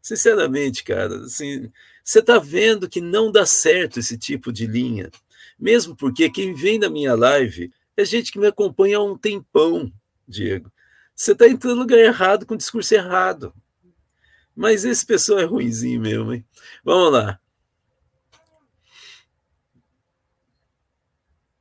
Sinceramente, 0.00 0.82
cara, 0.82 1.16
assim, 1.18 1.70
você 2.02 2.20
está 2.20 2.38
vendo 2.38 2.88
que 2.88 2.98
não 2.98 3.30
dá 3.30 3.44
certo 3.44 3.98
esse 3.98 4.16
tipo 4.16 4.50
de 4.50 4.66
linha. 4.66 5.10
Mesmo 5.58 5.94
porque 5.94 6.30
quem 6.30 6.54
vem 6.54 6.80
da 6.80 6.88
minha 6.88 7.14
live 7.14 7.70
é 7.94 8.06
gente 8.06 8.32
que 8.32 8.38
me 8.38 8.46
acompanha 8.46 8.96
há 8.96 9.04
um 9.04 9.18
tempão, 9.18 9.92
Diego. 10.26 10.72
Você 11.14 11.32
está 11.32 11.46
entrando 11.46 11.74
no 11.74 11.82
lugar 11.82 11.98
errado 11.98 12.46
com 12.46 12.54
o 12.54 12.58
discurso 12.58 12.94
errado. 12.94 13.52
Mas 14.54 14.82
esse 14.82 15.04
pessoal 15.04 15.40
é 15.40 15.44
ruimzinho 15.44 16.00
mesmo, 16.00 16.32
hein? 16.32 16.46
Vamos 16.82 17.12
lá. 17.12 17.38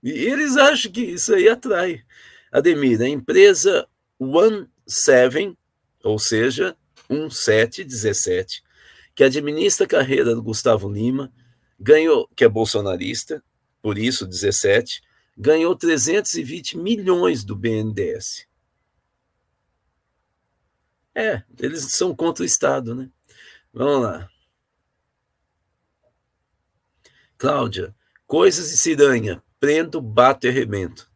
E 0.02 0.10
eles 0.10 0.56
acham 0.56 0.90
que 0.90 1.02
isso 1.02 1.36
aí 1.36 1.50
atrai. 1.50 2.02
Ademir, 2.50 3.02
a 3.02 3.10
empresa 3.10 3.86
One 4.20 4.68
Seven, 4.88 5.58
ou 6.04 6.20
seja, 6.20 6.78
1717, 7.10 8.64
que 9.14 9.24
administra 9.24 9.86
a 9.86 9.90
carreira 9.90 10.36
do 10.36 10.44
Gustavo 10.44 10.92
Lima, 10.92 11.32
ganhou, 11.80 12.28
que 12.36 12.44
é 12.44 12.50
bolsonarista, 12.50 13.44
por 13.82 13.98
isso 13.98 14.26
17, 14.26 15.02
ganhou 15.38 15.76
320 15.76 16.78
milhões 16.78 17.44
do 17.44 17.56
BNDES. 17.56 18.48
É, 21.14 21.44
eles 21.60 21.92
são 21.92 22.14
contra 22.14 22.44
o 22.44 22.46
Estado, 22.46 22.94
né? 22.94 23.10
Vamos 23.74 24.04
lá. 24.04 24.30
Cláudia, 27.38 27.96
coisas 28.28 28.70
de 28.70 28.78
ciranha, 28.78 29.42
prendo, 29.60 30.02
bato 30.02 30.46
e 30.46 30.50
arrebento. 30.50 31.10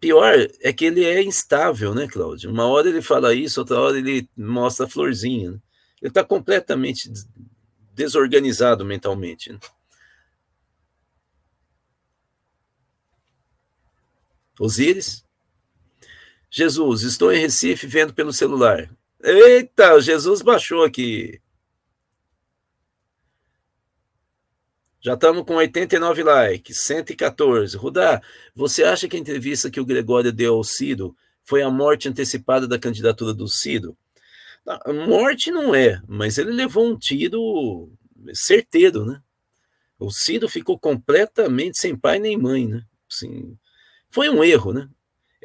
Pior 0.00 0.34
é 0.60 0.72
que 0.72 0.84
ele 0.84 1.04
é 1.04 1.22
instável, 1.22 1.94
né, 1.94 2.06
Cláudia? 2.08 2.50
Uma 2.50 2.66
hora 2.66 2.88
ele 2.88 3.02
fala 3.02 3.34
isso, 3.34 3.60
outra 3.60 3.78
hora 3.80 3.98
ele 3.98 4.28
mostra 4.36 4.86
a 4.86 4.88
florzinha. 4.88 5.52
Né? 5.52 5.58
Ele 6.00 6.10
está 6.10 6.24
completamente 6.24 7.10
desorganizado 7.92 8.84
mentalmente. 8.84 9.52
Né? 9.52 9.58
Osíris? 14.58 15.24
Jesus, 16.50 17.02
estou 17.02 17.32
em 17.32 17.40
Recife 17.40 17.86
vendo 17.86 18.14
pelo 18.14 18.32
celular. 18.32 18.88
Eita, 19.22 20.00
Jesus 20.00 20.40
baixou 20.42 20.84
aqui. 20.84 21.40
Já 25.04 25.14
estamos 25.14 25.44
com 25.44 25.56
89 25.56 26.22
likes, 26.22 26.78
114. 26.78 27.76
Rudá, 27.76 28.22
você 28.54 28.84
acha 28.84 29.06
que 29.06 29.16
a 29.16 29.20
entrevista 29.20 29.70
que 29.70 29.78
o 29.78 29.84
Gregório 29.84 30.32
deu 30.32 30.54
ao 30.54 30.64
Ciro 30.64 31.14
foi 31.42 31.62
a 31.62 31.70
morte 31.70 32.08
antecipada 32.08 32.66
da 32.66 32.78
candidatura 32.78 33.34
do 33.34 33.46
Ciro? 33.46 33.96
morte 35.06 35.50
não 35.50 35.74
é, 35.74 36.00
mas 36.08 36.38
ele 36.38 36.52
levou 36.52 36.88
um 36.88 36.96
tiro 36.96 37.92
certeiro, 38.32 39.04
né? 39.04 39.20
O 39.98 40.10
Ciro 40.10 40.48
ficou 40.48 40.78
completamente 40.78 41.78
sem 41.78 41.94
pai 41.94 42.18
nem 42.18 42.38
mãe, 42.38 42.66
né? 42.66 42.82
Assim, 43.06 43.58
foi 44.08 44.30
um 44.30 44.42
erro, 44.42 44.72
né? 44.72 44.88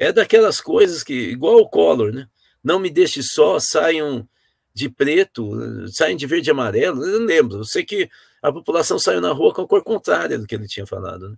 é 0.00 0.10
daquelas 0.10 0.62
coisas 0.62 1.04
que, 1.04 1.12
igual 1.12 1.58
o 1.58 1.68
Collor, 1.68 2.10
né? 2.10 2.26
Não 2.64 2.80
me 2.80 2.88
deixe 2.88 3.22
só, 3.22 3.60
saiam 3.60 4.26
de 4.72 4.88
preto, 4.88 5.86
saem 5.88 6.16
de 6.16 6.26
verde 6.26 6.48
e 6.48 6.52
amarelo. 6.52 7.04
Eu 7.04 7.20
lembro, 7.20 7.58
eu 7.58 7.64
sei 7.64 7.84
que 7.84 8.08
a 8.42 8.52
população 8.52 8.98
saiu 8.98 9.20
na 9.20 9.32
rua 9.32 9.52
com 9.52 9.62
a 9.62 9.68
cor 9.68 9.82
contrária 9.82 10.38
do 10.38 10.46
que 10.46 10.54
ele 10.54 10.66
tinha 10.66 10.86
falado. 10.86 11.30
Né? 11.30 11.36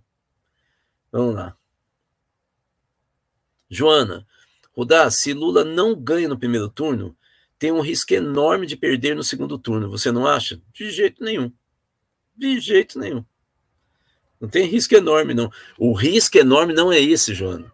Vamos 1.11 1.35
lá. 1.35 1.57
Joana, 3.69 4.25
Rudá, 4.71 5.09
se 5.09 5.33
Lula 5.33 5.63
não 5.63 5.95
ganha 5.95 6.27
no 6.27 6.37
primeiro 6.37 6.69
turno, 6.69 7.15
tem 7.59 7.71
um 7.71 7.81
risco 7.81 8.13
enorme 8.13 8.65
de 8.65 8.75
perder 8.75 9.15
no 9.15 9.23
segundo 9.23 9.57
turno. 9.57 9.89
Você 9.89 10.11
não 10.11 10.27
acha? 10.27 10.61
De 10.73 10.91
jeito 10.91 11.23
nenhum. 11.23 11.51
De 12.35 12.59
jeito 12.59 12.99
nenhum. 12.99 13.23
Não 14.39 14.49
tem 14.49 14.65
risco 14.65 14.93
enorme, 14.95 15.33
não. 15.33 15.49
O 15.77 15.93
risco 15.93 16.37
enorme 16.37 16.73
não 16.73 16.91
é 16.91 16.99
esse, 16.99 17.33
Joana. 17.33 17.71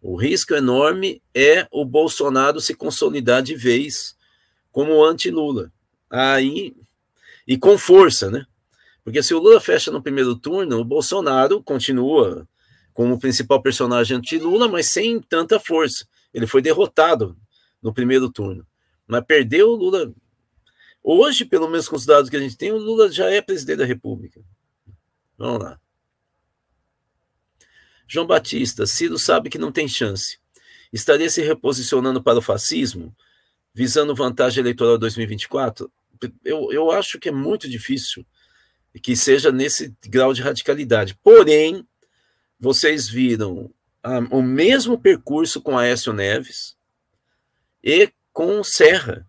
O 0.00 0.16
risco 0.16 0.54
enorme 0.54 1.22
é 1.34 1.66
o 1.70 1.84
Bolsonaro 1.84 2.60
se 2.60 2.74
consolidar 2.74 3.42
de 3.42 3.54
vez 3.54 4.16
como 4.70 5.04
anti-Lula. 5.04 5.72
Aí, 6.10 6.76
e 7.46 7.56
com 7.58 7.76
força, 7.76 8.30
né? 8.30 8.46
Porque 9.04 9.22
se 9.22 9.34
o 9.34 9.38
Lula 9.38 9.60
fecha 9.60 9.90
no 9.90 10.02
primeiro 10.02 10.34
turno, 10.34 10.80
o 10.80 10.84
Bolsonaro 10.84 11.62
continua 11.62 12.48
como 12.94 13.18
principal 13.18 13.60
personagem 13.60 14.16
anti-Lula, 14.16 14.66
mas 14.66 14.86
sem 14.86 15.20
tanta 15.20 15.60
força. 15.60 16.06
Ele 16.32 16.46
foi 16.46 16.62
derrotado 16.62 17.36
no 17.82 17.92
primeiro 17.92 18.30
turno. 18.30 18.66
Mas 19.06 19.22
perdeu 19.26 19.68
o 19.68 19.76
Lula. 19.76 20.12
Hoje, 21.02 21.44
pelo 21.44 21.68
menos 21.68 21.86
com 21.86 21.96
os 21.96 22.06
dados 22.06 22.30
que 22.30 22.36
a 22.36 22.40
gente 22.40 22.56
tem, 22.56 22.72
o 22.72 22.78
Lula 22.78 23.12
já 23.12 23.30
é 23.30 23.42
presidente 23.42 23.78
da 23.78 23.84
República. 23.84 24.40
Vamos 25.36 25.62
lá. 25.62 25.78
João 28.06 28.26
Batista, 28.26 28.86
Ciro 28.86 29.18
sabe 29.18 29.50
que 29.50 29.58
não 29.58 29.72
tem 29.72 29.86
chance. 29.86 30.38
Estaria 30.92 31.28
se 31.28 31.42
reposicionando 31.42 32.22
para 32.22 32.38
o 32.38 32.42
fascismo, 32.42 33.14
visando 33.74 34.14
vantagem 34.14 34.60
eleitoral 34.60 34.96
2024? 34.96 35.90
Eu, 36.44 36.72
eu 36.72 36.90
acho 36.90 37.18
que 37.18 37.28
é 37.28 37.32
muito 37.32 37.68
difícil 37.68 38.24
que 39.00 39.16
seja 39.16 39.50
nesse 39.50 39.94
grau 40.06 40.32
de 40.32 40.42
radicalidade. 40.42 41.18
Porém, 41.22 41.86
vocês 42.58 43.08
viram 43.08 43.70
a, 44.02 44.18
o 44.30 44.42
mesmo 44.42 44.98
percurso 44.98 45.60
com 45.60 45.76
Aécio 45.76 46.12
Neves 46.12 46.76
e 47.82 48.10
com 48.32 48.62
Serra. 48.64 49.26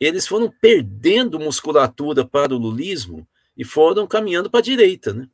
eles 0.00 0.26
foram 0.26 0.50
perdendo 0.60 1.38
musculatura 1.38 2.26
para 2.26 2.54
o 2.54 2.58
lulismo 2.58 3.26
e 3.56 3.64
foram 3.64 4.06
caminhando 4.06 4.50
para 4.50 4.60
a 4.60 4.62
direita, 4.62 5.12
né? 5.12 5.28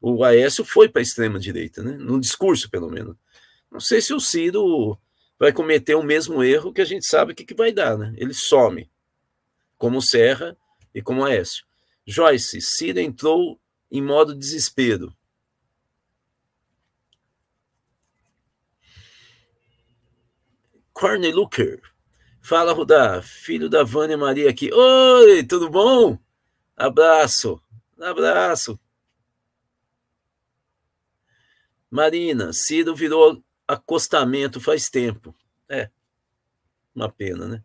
O 0.00 0.24
Aécio 0.24 0.64
foi 0.64 0.88
para 0.88 1.00
a 1.00 1.02
extrema 1.02 1.38
direita, 1.38 1.82
né? 1.82 1.92
No 1.92 2.20
discurso, 2.20 2.70
pelo 2.70 2.90
menos. 2.90 3.16
Não 3.70 3.80
sei 3.80 4.00
se 4.00 4.12
o 4.12 4.20
Ciro 4.20 4.98
vai 5.38 5.52
cometer 5.52 5.94
o 5.94 6.02
mesmo 6.02 6.42
erro 6.42 6.72
que 6.72 6.80
a 6.80 6.84
gente 6.84 7.06
sabe 7.06 7.32
o 7.32 7.34
que, 7.34 7.44
que 7.44 7.54
vai 7.54 7.72
dar, 7.72 7.96
né? 7.96 8.12
Ele 8.16 8.34
some, 8.34 8.90
como 9.78 10.02
Serra 10.02 10.56
e 10.94 11.00
como 11.00 11.24
Aécio. 11.24 11.64
Joyce, 12.06 12.60
Ciro 12.60 12.98
entrou 12.98 13.60
em 13.90 14.02
modo 14.02 14.34
desespero. 14.34 15.14
Corney 20.92 21.32
Looker. 21.32 21.80
Fala, 22.40 22.72
Rudá, 22.72 23.22
filho 23.22 23.68
da 23.68 23.84
Vânia 23.84 24.16
Maria 24.16 24.50
aqui. 24.50 24.72
Oi, 24.72 25.44
tudo 25.44 25.70
bom? 25.70 26.18
Abraço, 26.76 27.62
abraço. 28.00 28.78
Marina, 31.90 32.52
Ciro 32.52 32.94
virou 32.94 33.44
acostamento 33.68 34.60
faz 34.60 34.88
tempo. 34.88 35.34
É, 35.68 35.90
uma 36.94 37.10
pena, 37.10 37.46
né? 37.46 37.62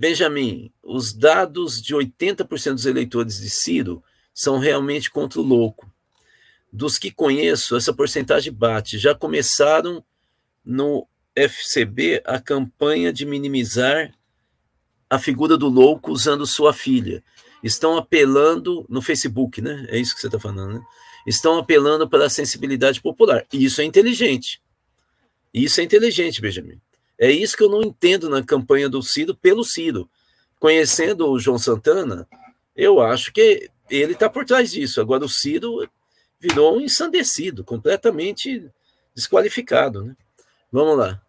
Benjamin, 0.00 0.72
os 0.82 1.12
dados 1.12 1.82
de 1.82 1.94
80% 1.94 2.72
dos 2.72 2.86
eleitores 2.86 3.38
de 3.38 3.50
Ciro 3.50 4.02
são 4.32 4.58
realmente 4.58 5.10
contra 5.10 5.38
o 5.38 5.44
louco. 5.44 5.92
Dos 6.72 6.96
que 6.96 7.10
conheço, 7.10 7.76
essa 7.76 7.92
porcentagem 7.92 8.50
bate. 8.50 8.96
Já 8.96 9.14
começaram 9.14 10.02
no 10.64 11.06
FCB 11.34 12.22
a 12.24 12.40
campanha 12.40 13.12
de 13.12 13.26
minimizar 13.26 14.14
a 15.10 15.18
figura 15.18 15.58
do 15.58 15.68
louco 15.68 16.12
usando 16.12 16.46
sua 16.46 16.72
filha. 16.72 17.22
Estão 17.62 17.98
apelando 17.98 18.86
no 18.88 19.02
Facebook, 19.02 19.60
né? 19.60 19.84
É 19.90 19.98
isso 19.98 20.14
que 20.14 20.22
você 20.22 20.28
está 20.28 20.40
falando, 20.40 20.78
né? 20.78 20.82
Estão 21.26 21.58
apelando 21.58 22.08
para 22.08 22.24
a 22.24 22.30
sensibilidade 22.30 23.02
popular. 23.02 23.44
E 23.52 23.62
isso 23.62 23.82
é 23.82 23.84
inteligente. 23.84 24.62
Isso 25.52 25.78
é 25.78 25.84
inteligente, 25.84 26.40
Benjamin. 26.40 26.80
É 27.20 27.30
isso 27.30 27.54
que 27.54 27.62
eu 27.62 27.68
não 27.68 27.82
entendo 27.82 28.30
na 28.30 28.42
campanha 28.42 28.88
do 28.88 29.02
Ciro 29.02 29.34
pelo 29.34 29.62
Ciro. 29.62 30.08
Conhecendo 30.58 31.28
o 31.28 31.38
João 31.38 31.58
Santana, 31.58 32.26
eu 32.74 32.98
acho 32.98 33.30
que 33.30 33.70
ele 33.90 34.14
está 34.14 34.30
por 34.30 34.46
trás 34.46 34.70
disso. 34.70 35.02
Agora 35.02 35.22
o 35.22 35.28
Ciro 35.28 35.86
virou 36.40 36.78
um 36.78 36.80
ensandecido, 36.80 37.62
completamente 37.62 38.70
desqualificado. 39.14 40.02
Né? 40.02 40.16
Vamos 40.72 40.96
lá. 40.96 41.20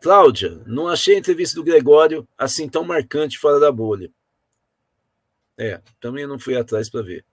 Cláudia, 0.00 0.62
não 0.64 0.86
achei 0.86 1.16
a 1.16 1.18
entrevista 1.18 1.56
do 1.56 1.64
Gregório 1.64 2.26
assim 2.38 2.68
tão 2.68 2.84
marcante 2.84 3.38
fora 3.38 3.58
da 3.58 3.72
bolha. 3.72 4.08
É, 5.58 5.80
também 6.00 6.28
não 6.28 6.38
fui 6.38 6.56
atrás 6.56 6.88
para 6.88 7.02
ver. 7.02 7.24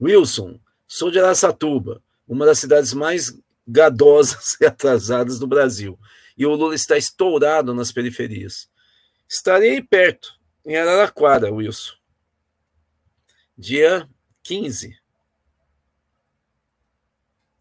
Wilson, 0.00 0.60
sou 0.86 1.10
de 1.10 1.18
Araçatuba, 1.18 2.00
uma 2.28 2.46
das 2.46 2.60
cidades 2.60 2.92
mais 2.92 3.36
gadosas 3.66 4.56
e 4.60 4.66
atrasadas 4.66 5.38
do 5.38 5.46
Brasil. 5.46 5.98
E 6.36 6.46
o 6.46 6.54
Lula 6.54 6.74
está 6.74 6.96
estourado 6.96 7.74
nas 7.74 7.90
periferias. 7.90 8.68
Estarei 9.28 9.82
perto, 9.82 10.38
em 10.64 10.76
Araraquara, 10.76 11.52
Wilson. 11.52 11.94
Dia 13.56 14.08
15 14.42 14.96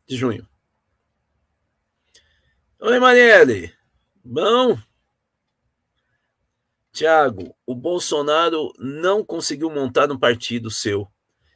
de 0.08 0.15
junho. 0.15 0.48
Oi, 2.80 3.00
Marielle. 3.00 3.74
Bom. 4.24 4.78
Tiago, 6.91 7.56
o 7.65 7.76
Bolsonaro 7.76 8.72
não 8.78 9.26
conseguiu 9.26 9.70
montar 9.70 10.12
um 10.12 10.18
partido 10.18 10.70
seu, 10.70 11.08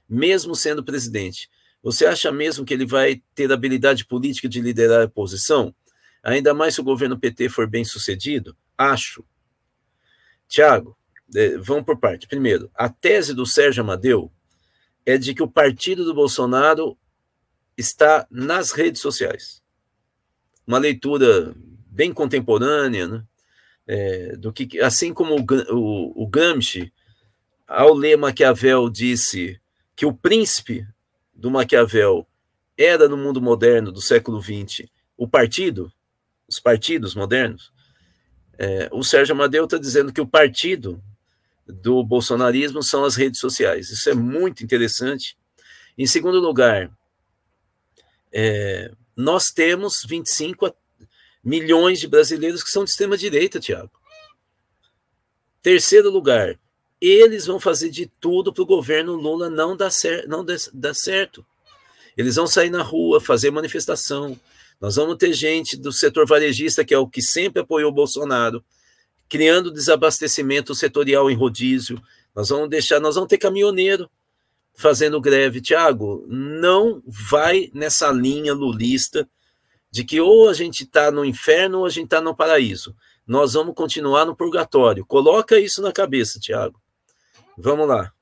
mesmo 0.07 0.55
sendo 0.55 0.83
presidente. 0.83 1.49
Você 1.81 2.05
acha 2.05 2.31
mesmo 2.31 2.65
que 2.65 2.73
ele 2.73 2.85
vai 2.85 3.21
ter 3.33 3.51
habilidade 3.51 4.05
política 4.05 4.49
de 4.49 4.61
liderar 4.61 5.01
a 5.01 5.05
oposição? 5.05 5.73
Ainda 6.21 6.53
mais 6.53 6.75
se 6.75 6.81
o 6.81 6.83
governo 6.83 7.17
PT 7.17 7.49
for 7.49 7.67
bem 7.67 7.85
sucedido? 7.85 8.55
Acho. 8.77 9.25
Tiago, 10.47 10.97
é, 11.35 11.57
vamos 11.57 11.85
por 11.85 11.97
parte. 11.97 12.27
Primeiro, 12.27 12.69
a 12.75 12.89
tese 12.89 13.33
do 13.33 13.45
Sérgio 13.45 13.81
Amadeu 13.81 14.31
é 15.05 15.17
de 15.17 15.33
que 15.33 15.43
o 15.43 15.47
partido 15.47 16.03
do 16.03 16.13
Bolsonaro 16.13 16.97
está 17.77 18.27
nas 18.29 18.71
redes 18.71 19.01
sociais. 19.01 19.63
Uma 20.67 20.77
leitura 20.77 21.55
bem 21.87 22.13
contemporânea, 22.13 23.07
né? 23.07 23.23
É, 23.87 24.35
do 24.35 24.53
que, 24.53 24.79
assim 24.81 25.11
como 25.11 25.35
o, 25.35 25.45
o, 25.75 26.23
o 26.23 26.27
Gramsci, 26.27 26.93
ao 27.67 27.91
ler 27.91 28.17
Maquiavel, 28.17 28.87
disse 28.87 29.59
que 29.95 30.05
o 30.05 30.13
príncipe 30.13 30.85
do 31.39 31.49
Maquiavel 31.49 32.27
era 32.77 33.07
no 33.07 33.17
mundo 33.17 33.41
moderno 33.41 33.91
do 33.91 34.01
século 34.01 34.41
XX 34.41 34.89
o 35.17 35.27
partido, 35.27 35.91
os 36.47 36.59
partidos 36.59 37.13
modernos, 37.13 37.73
é, 38.57 38.89
o 38.91 39.03
Sérgio 39.03 39.33
Amadeu 39.33 39.65
está 39.65 39.77
dizendo 39.77 40.13
que 40.13 40.21
o 40.21 40.27
partido 40.27 41.03
do 41.65 42.03
bolsonarismo 42.03 42.81
são 42.81 43.03
as 43.03 43.15
redes 43.15 43.39
sociais. 43.39 43.89
Isso 43.89 44.09
é 44.09 44.13
muito 44.13 44.63
interessante. 44.63 45.37
Em 45.97 46.07
segundo 46.07 46.39
lugar, 46.39 46.89
é, 48.31 48.91
nós 49.15 49.51
temos 49.51 50.05
25 50.07 50.73
milhões 51.43 51.99
de 51.99 52.07
brasileiros 52.07 52.63
que 52.63 52.69
são 52.69 52.85
de 52.85 52.91
extrema-direita, 52.91 53.59
Tiago. 53.59 53.91
Terceiro 55.61 56.09
lugar, 56.09 56.57
eles 57.01 57.45
vão 57.45 57.59
fazer 57.59 57.89
de 57.89 58.11
tudo 58.19 58.51
para 58.51 58.63
o 58.63 58.65
governo 58.65 59.15
Lula 59.15 59.49
não 59.49 59.75
dar, 59.75 59.89
cer 59.89 60.27
não 60.27 60.45
dar 60.45 60.93
certo. 60.93 61.45
Eles 62.17 62.35
vão 62.35 62.47
sair 62.47 62.69
na 62.69 62.83
rua, 62.83 63.21
fazer 63.21 63.51
manifestação. 63.51 64.37
Nós 64.81 64.95
vamos 64.95 65.17
ter 65.17 65.33
gente 65.33 65.77
do 65.77 65.91
setor 65.91 66.27
varejista, 66.27 66.83
que 66.83 66.93
é 66.93 66.97
o 66.97 67.07
que 67.07 67.21
sempre 67.21 67.61
apoiou 67.61 67.89
o 67.89 67.93
Bolsonaro, 67.93 68.63
criando 69.29 69.71
desabastecimento 69.71 70.75
setorial 70.75 71.29
em 71.31 71.35
rodízio. 71.35 72.01
Nós 72.35 72.49
vamos 72.49 72.69
deixar, 72.69 72.99
nós 72.99 73.15
vamos 73.15 73.29
ter 73.29 73.37
caminhoneiro 73.37 74.09
fazendo 74.75 75.21
greve. 75.21 75.61
Tiago, 75.61 76.25
não 76.27 77.01
vai 77.05 77.69
nessa 77.73 78.11
linha 78.11 78.53
lulista 78.53 79.27
de 79.91 80.03
que 80.03 80.19
ou 80.19 80.49
a 80.49 80.53
gente 80.53 80.83
está 80.83 81.11
no 81.11 81.25
inferno 81.25 81.79
ou 81.79 81.85
a 81.85 81.89
gente 81.89 82.05
está 82.05 82.21
no 82.21 82.35
paraíso. 82.35 82.95
Nós 83.25 83.53
vamos 83.53 83.75
continuar 83.75 84.25
no 84.25 84.35
purgatório. 84.35 85.05
Coloca 85.05 85.59
isso 85.59 85.81
na 85.81 85.91
cabeça, 85.91 86.39
Tiago. 86.39 86.79
Vamos 87.61 87.89
lá. 87.89 88.13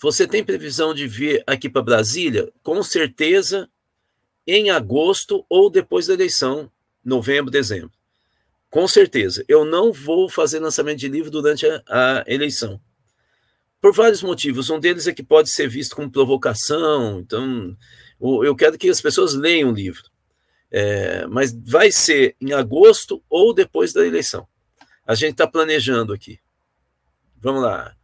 Você 0.00 0.26
tem 0.26 0.42
previsão 0.42 0.94
de 0.94 1.06
vir 1.06 1.44
aqui 1.46 1.68
para 1.68 1.82
Brasília? 1.82 2.50
Com 2.62 2.82
certeza 2.82 3.68
em 4.46 4.70
agosto 4.70 5.44
ou 5.48 5.70
depois 5.70 6.06
da 6.06 6.14
eleição 6.14 6.72
novembro, 7.04 7.50
dezembro. 7.50 7.92
Com 8.70 8.88
certeza. 8.88 9.44
Eu 9.46 9.66
não 9.66 9.92
vou 9.92 10.26
fazer 10.26 10.58
lançamento 10.58 10.98
de 11.00 11.08
livro 11.08 11.30
durante 11.30 11.66
a, 11.66 11.82
a 11.86 12.24
eleição. 12.26 12.80
Por 13.78 13.92
vários 13.92 14.22
motivos. 14.22 14.70
Um 14.70 14.80
deles 14.80 15.06
é 15.06 15.12
que 15.12 15.22
pode 15.22 15.50
ser 15.50 15.68
visto 15.68 15.94
como 15.94 16.10
provocação. 16.10 17.20
Então, 17.20 17.76
eu 18.18 18.56
quero 18.56 18.78
que 18.78 18.88
as 18.88 19.02
pessoas 19.02 19.34
leiam 19.34 19.70
o 19.70 19.74
livro. 19.74 20.04
É, 20.70 21.26
mas 21.26 21.52
vai 21.52 21.92
ser 21.92 22.34
em 22.40 22.54
agosto 22.54 23.22
ou 23.28 23.52
depois 23.52 23.92
da 23.92 24.06
eleição. 24.06 24.48
A 25.06 25.14
gente 25.14 25.32
está 25.32 25.46
planejando 25.46 26.12
aqui. 26.12 26.38
Vamos 27.40 27.62
lá. 27.62 27.94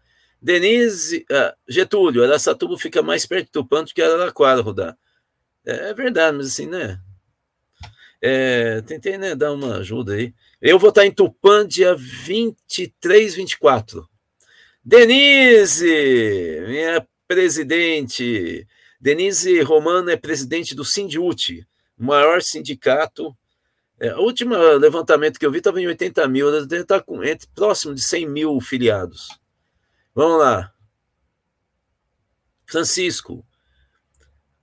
Denise, 0.41 1.25
ah, 1.31 1.55
Getúlio, 1.69 2.25
Araçatuba 2.25 2.79
fica 2.79 3.03
mais 3.03 3.27
perto 3.27 3.47
de 3.47 3.53
Tupã 3.53 3.83
do 3.83 3.93
que 3.93 4.03
Araraquara, 4.03 4.61
Rudá. 4.61 4.97
É, 5.65 5.91
é 5.91 5.95
verdade, 5.95 6.37
mas 6.37 6.47
assim, 6.49 6.67
né? 6.67 7.01
É, 8.21 8.81
tentei 8.83 9.17
né, 9.17 9.35
dar 9.35 9.53
uma 9.53 9.77
ajuda 9.77 10.15
aí. 10.15 10.35
Eu 10.61 10.79
vou 10.79 10.89
estar 10.89 11.07
em 11.07 11.12
Tupã 11.12 11.66
dia 11.66 11.95
23, 11.95 13.35
24. 13.35 14.09
Denise, 14.85 16.64
minha 16.66 17.07
presidente. 17.27 18.66
Denise 19.01 19.61
Romano 19.61 20.11
é 20.11 20.16
presidente 20.16 20.75
do 20.75 20.85
Sindiute, 20.85 21.66
o 21.97 22.05
maior 22.05 22.43
sindicato. 22.43 23.37
É, 24.01 24.14
o 24.14 24.20
último 24.20 24.55
levantamento 24.76 25.38
que 25.38 25.44
eu 25.44 25.51
vi 25.51 25.59
estava 25.59 25.80
em 25.80 25.86
80 25.86 26.28
mil, 26.28 26.66
deve 26.66 26.82
estar 26.82 27.03
com, 27.03 27.24
entre, 27.24 27.49
próximo 27.55 27.94
de 27.94 28.01
100 28.01 28.28
mil 28.28 28.61
filiados. 28.61 29.28
Vamos 30.14 30.38
lá. 30.38 30.72
Francisco, 32.64 33.44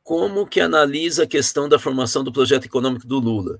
como 0.03 0.47
que 0.47 0.61
analisa 0.61 1.23
a 1.23 1.27
questão 1.27 1.67
da 1.67 1.79
formação 1.79 2.23
do 2.23 2.31
projeto 2.31 2.65
econômico 2.65 3.07
do 3.07 3.19
Lula? 3.19 3.59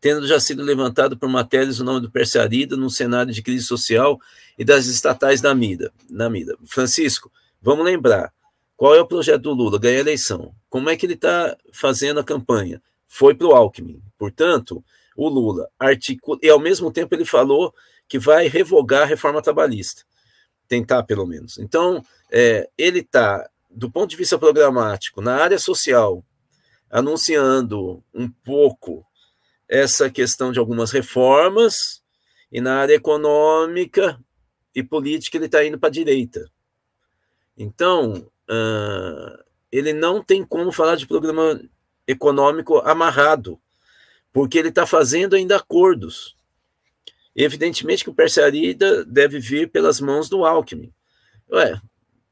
Tendo 0.00 0.26
já 0.26 0.40
sido 0.40 0.62
levantado 0.62 1.18
por 1.18 1.28
matérias 1.28 1.80
o 1.80 1.84
nome 1.84 2.00
do 2.00 2.10
Persearida 2.10 2.76
num 2.76 2.88
cenário 2.88 3.34
de 3.34 3.42
crise 3.42 3.66
social 3.66 4.18
e 4.58 4.64
das 4.64 4.86
estatais 4.86 5.42
da 5.42 5.54
MIDA, 5.54 5.92
na 6.08 6.30
MIDA. 6.30 6.56
Francisco, 6.64 7.30
vamos 7.60 7.84
lembrar, 7.84 8.32
qual 8.76 8.94
é 8.94 9.00
o 9.00 9.06
projeto 9.06 9.42
do 9.42 9.52
Lula? 9.52 9.78
Ganhar 9.78 9.98
a 9.98 10.00
eleição. 10.00 10.54
Como 10.70 10.88
é 10.88 10.96
que 10.96 11.04
ele 11.04 11.14
está 11.14 11.54
fazendo 11.72 12.20
a 12.20 12.24
campanha? 12.24 12.80
foi 13.10 13.34
para 13.34 13.48
o 13.48 13.52
Alckmin. 13.52 14.00
Portanto, 14.16 14.84
o 15.16 15.28
Lula 15.28 15.68
articula, 15.78 16.38
e 16.42 16.48
ao 16.48 16.58
mesmo 16.58 16.92
tempo 16.92 17.14
ele 17.14 17.24
falou 17.24 17.74
que 18.08 18.18
vai 18.18 18.48
revogar 18.48 19.02
a 19.02 19.06
reforma 19.06 19.42
trabalhista, 19.42 20.02
tentar 20.66 21.02
pelo 21.04 21.26
menos. 21.26 21.58
Então, 21.58 22.04
é, 22.30 22.68
ele 22.76 23.00
está, 23.00 23.48
do 23.70 23.90
ponto 23.90 24.10
de 24.10 24.16
vista 24.16 24.38
programático, 24.38 25.20
na 25.20 25.36
área 25.36 25.58
social, 25.58 26.24
anunciando 26.90 28.02
um 28.12 28.28
pouco 28.28 29.06
essa 29.68 30.10
questão 30.10 30.50
de 30.50 30.58
algumas 30.58 30.90
reformas, 30.90 32.00
e 32.50 32.60
na 32.60 32.80
área 32.80 32.94
econômica 32.94 34.18
e 34.74 34.82
política 34.82 35.36
ele 35.36 35.46
está 35.46 35.64
indo 35.64 35.78
para 35.78 35.88
a 35.88 35.92
direita. 35.92 36.50
Então, 37.56 38.28
uh, 38.50 39.44
ele 39.70 39.92
não 39.92 40.22
tem 40.22 40.44
como 40.44 40.72
falar 40.72 40.96
de 40.96 41.06
programa 41.06 41.60
econômico 42.06 42.78
amarrado, 42.78 43.60
porque 44.32 44.58
ele 44.58 44.68
está 44.68 44.86
fazendo 44.86 45.34
ainda 45.34 45.56
acordos. 45.56 46.36
Evidentemente 47.34 48.04
que 48.04 48.10
o 48.10 48.14
Persearida 48.14 49.04
deve 49.04 49.38
vir 49.38 49.70
pelas 49.70 50.00
mãos 50.00 50.28
do 50.28 50.44
Alckmin. 50.44 50.92
Ué, 51.50 51.80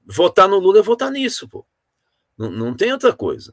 votar 0.05 0.49
no 0.49 0.59
Lula 0.59 0.81
é 0.81 0.83
votar 0.83 1.11
nisso, 1.11 1.49
pô. 1.49 1.65
Não, 2.37 2.51
não 2.51 2.75
tem 2.75 2.93
outra 2.93 3.13
coisa. 3.13 3.53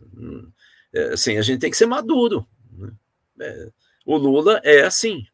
É, 0.93 1.14
assim, 1.14 1.38
a 1.38 1.41
gente 1.41 1.60
tem 1.60 1.72
que 1.72 1.78
ser 1.78 1.86
maduro. 1.86 2.48
Né? 2.72 2.91
É, 3.39 3.72
o 4.06 4.18
Lula 4.18 4.62
é 4.64 4.82
assim. 4.82 5.26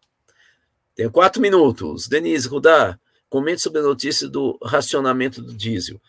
Tem 0.95 1.09
quatro 1.09 1.41
minutos. 1.41 2.07
Denise 2.07 2.47
Rudá, 2.47 2.99
comente 3.29 3.61
sobre 3.61 3.79
a 3.79 3.83
notícia 3.83 4.27
do 4.27 4.57
racionamento 4.63 5.41
do 5.41 5.53
diesel. 5.53 6.01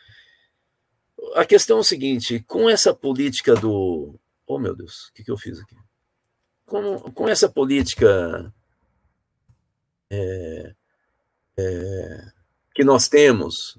A 1.35 1.45
questão 1.45 1.79
é 1.79 1.81
o 1.81 1.85
seguinte: 1.85 2.45
com 2.47 2.69
essa 2.69 2.95
política 2.95 3.55
do. 3.55 4.19
Oh, 4.47 4.59
meu 4.59 4.75
Deus, 4.75 5.09
o 5.09 5.13
que, 5.15 5.25
que 5.25 5.31
eu 5.31 5.37
fiz 5.37 5.59
aqui? 5.61 5.77
Com, 6.73 7.01
com 7.13 7.29
essa 7.29 7.51
política 7.51 8.51
é, 10.11 10.75
é, 11.59 12.33
que 12.75 12.83
nós 12.83 13.11
temos, 13.11 13.79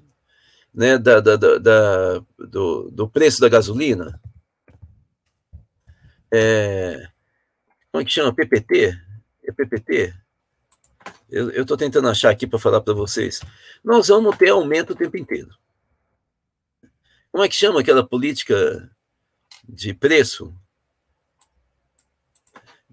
né, 0.72 0.96
da, 0.96 1.18
da, 1.18 1.34
da, 1.34 2.18
do, 2.38 2.92
do 2.92 3.08
preço 3.10 3.40
da 3.40 3.48
gasolina, 3.48 4.20
é, 6.32 7.08
como 7.90 8.00
é 8.00 8.04
que 8.04 8.12
chama? 8.12 8.32
PPT? 8.32 8.96
É 9.42 9.50
PPT? 9.50 10.14
Eu 11.28 11.62
estou 11.62 11.76
tentando 11.76 12.08
achar 12.08 12.30
aqui 12.30 12.46
para 12.46 12.60
falar 12.60 12.80
para 12.80 12.94
vocês. 12.94 13.40
Nós 13.82 14.06
vamos 14.06 14.36
ter 14.36 14.50
aumento 14.50 14.92
o 14.92 14.96
tempo 14.96 15.16
inteiro. 15.16 15.50
Como 17.32 17.42
é 17.42 17.48
que 17.48 17.56
chama 17.56 17.80
aquela 17.80 18.06
política 18.06 18.88
de 19.68 19.92
preço? 19.92 20.54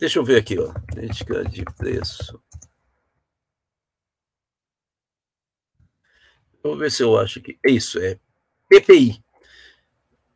Deixa 0.01 0.17
eu 0.17 0.25
ver 0.25 0.37
aqui, 0.39 0.57
ó. 0.57 0.73
Política 0.91 1.45
de 1.45 1.63
preço. 1.77 2.41
Vou 6.63 6.75
ver 6.75 6.91
se 6.91 7.03
eu 7.03 7.15
acho 7.19 7.39
que. 7.39 7.59
É 7.63 7.69
isso, 7.69 7.99
é 7.99 8.17
PPI. 8.67 9.23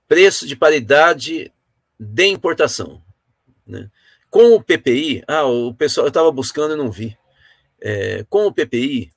Preço 0.08 0.46
de 0.46 0.56
paridade 0.56 1.52
de 2.00 2.28
importação. 2.28 3.04
Né? 3.66 3.90
Com 4.30 4.54
o 4.54 4.64
PPI, 4.64 5.24
ah, 5.28 5.46
o 5.46 5.74
pessoal 5.74 6.06
eu 6.06 6.10
estava 6.10 6.32
buscando 6.32 6.76
e 6.76 6.78
não 6.78 6.92
vi. 6.92 7.18
É, 7.82 8.24
com 8.30 8.46
o 8.46 8.54
PPI, 8.54 9.12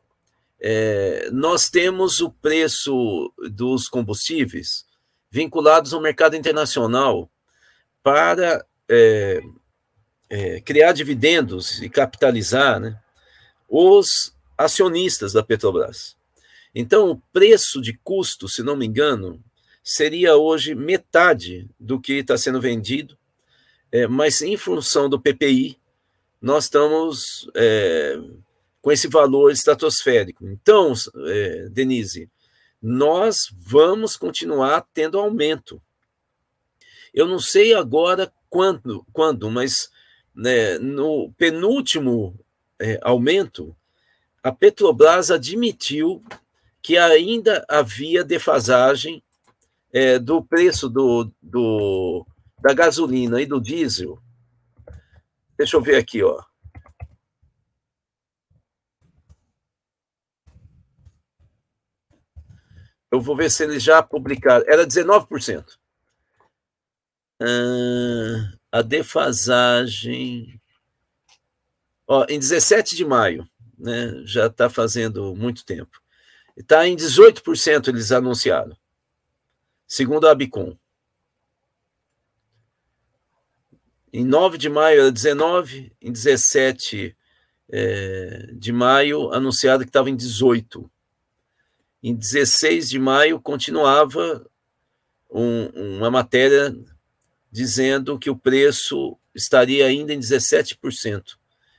é, 0.59 1.29
nós 1.31 1.69
temos 1.69 2.23
o 2.23 2.31
preço 2.31 3.31
dos 3.51 3.87
combustíveis 3.87 4.87
vinculados 5.31 5.93
ao 5.93 6.01
mercado 6.01 6.37
internacional 6.37 7.31
para 8.03 8.65
é, 8.89 9.43
é, 10.31 10.61
criar 10.61 10.93
dividendos 10.93 11.81
e 11.83 11.89
capitalizar 11.89 12.81
né, 12.81 13.01
os 13.69 14.35
acionistas 14.57 15.33
da 15.33 15.43
Petrobras. 15.43 16.17
Então, 16.75 17.11
o 17.11 17.17
preço 17.33 17.81
de 17.81 17.99
custo, 18.05 18.49
se 18.49 18.63
não 18.63 18.77
me 18.77 18.87
engano, 18.87 19.43
seria 19.83 20.37
hoje 20.37 20.75
metade 20.75 21.69
do 21.79 22.01
que 22.01 22.15
está 22.15 22.37
sendo 22.37 22.61
vendido, 22.61 23.17
é, 23.91 24.07
mas 24.07 24.43
em 24.43 24.57
função 24.57 25.09
do 25.09 25.21
PPI, 25.21 25.79
nós 26.41 26.65
estamos 26.65 27.49
é, 27.55 28.19
com 28.83 28.93
esse 28.93 29.09
valor 29.09 29.51
estratosférico. 29.51 30.47
Então, 30.47 30.93
é, 31.27 31.69
Denise, 31.71 32.31
nós 32.81 33.53
vamos 33.57 34.17
continuar 34.17 34.87
tendo 34.93 35.19
aumento. 35.19 35.83
Eu 37.13 37.27
não 37.27 37.41
sei 37.41 37.75
agora 37.75 38.33
quando, 38.49 39.05
quando 39.13 39.51
mas 39.51 39.91
né, 40.39 40.79
no 40.79 41.33
penúltimo 41.33 42.39
é, 42.79 42.97
aumento, 43.03 43.77
a 44.41 44.53
Petrobras 44.53 45.33
admitiu 45.33 46.23
que 46.81 46.97
ainda 46.97 47.67
havia 47.69 48.23
defasagem 48.23 49.21
é, 49.93 50.17
do 50.17 50.41
preço 50.41 50.89
do, 50.89 51.29
do, 51.43 52.25
da 52.63 52.73
gasolina 52.73 53.43
e 53.43 53.47
do 53.47 53.61
diesel. 53.61 54.23
Deixa 55.59 55.77
eu 55.77 55.83
ver 55.83 55.97
aqui, 55.97 56.23
ó. 56.23 56.41
Eu 63.11 63.21
vou 63.21 63.35
ver 63.35 63.51
se 63.51 63.65
eles 63.65 63.83
já 63.83 64.01
publicaram. 64.05 64.65
Era 64.69 64.87
19%. 64.87 65.78
Ah, 67.41 68.53
a 68.73 68.83
defasagem. 68.83 70.61
Ó, 72.07 72.25
em 72.29 72.39
17 72.39 72.97
de 72.97 73.05
maio, 73.05 73.49
né, 73.79 74.23
já 74.25 74.47
está 74.47 74.69
fazendo 74.71 75.35
muito 75.35 75.65
tempo. 75.65 76.01
Está 76.57 76.87
em 76.89 76.97
18% 76.97 77.89
eles 77.89 78.11
anunciaram, 78.11 78.77
segundo 79.87 80.27
a 80.27 80.33
Abicom. 80.33 80.77
Em 84.13 84.25
9 84.25 84.59
de 84.59 84.69
maio 84.69 85.03
era 85.03 85.13
19, 85.13 85.93
em 86.01 86.11
17 86.11 87.17
é, 87.71 88.51
de 88.55 88.73
maio 88.73 89.31
anunciado 89.33 89.85
que 89.85 89.91
estava 89.91 90.09
em 90.09 90.17
18. 90.17 90.91
Em 92.03 92.15
16 92.15 92.89
de 92.89 92.99
maio, 92.99 93.41
continuava 93.41 94.47
um, 95.31 95.99
uma 95.99 96.11
matéria 96.11 96.75
dizendo 97.51 98.19
que 98.19 98.31
o 98.31 98.37
preço 98.37 99.17
estaria 99.35 99.87
ainda 99.87 100.13
em 100.13 100.21
17%, 100.21 101.37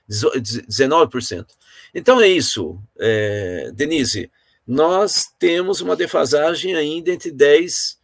19%. 0.10 1.48
Então 1.94 2.20
é 2.22 2.28
isso, 2.28 2.82
é, 2.98 3.72
Denise. 3.74 4.32
Nós 4.66 5.32
temos 5.40 5.82
uma 5.82 5.96
defasagem 5.96 6.76
ainda 6.76 7.12
entre 7.12 7.32
10% 7.32 7.98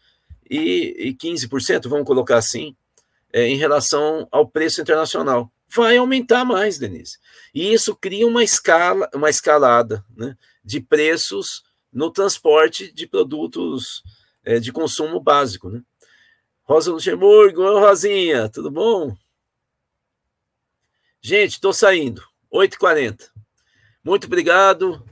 e, 0.50 0.96
e 1.10 1.14
15%, 1.14 1.88
vamos 1.88 2.06
colocar 2.06 2.38
assim, 2.38 2.76
é, 3.32 3.48
em 3.48 3.58
relação 3.58 4.28
ao 4.32 4.48
preço 4.48 4.82
internacional. 4.82 5.52
Vai 5.76 5.98
aumentar 5.98 6.46
mais, 6.46 6.78
Denise. 6.78 7.18
E 7.54 7.74
isso 7.74 7.96
cria 7.96 8.26
uma 8.28 8.44
escala, 8.44 9.10
uma 9.14 9.30
escalada 9.30 10.06
né, 10.16 10.38
de 10.64 10.80
preços 10.80 11.64
no 11.92 12.12
transporte 12.12 12.92
de 12.94 13.08
produtos 13.08 14.04
é, 14.44 14.60
de 14.60 14.72
consumo 14.72 15.20
básico. 15.20 15.70
Né? 15.70 15.82
Rosa 16.68 16.92
Luxemburgo, 16.92 17.62
oi 17.62 17.80
Rosinha, 17.80 18.50
tudo 18.50 18.72
bom? 18.72 19.16
Gente, 21.22 21.52
estou 21.52 21.72
saindo, 21.72 22.24
8h40. 22.52 23.30
Muito 24.04 24.26
obrigado. 24.26 25.06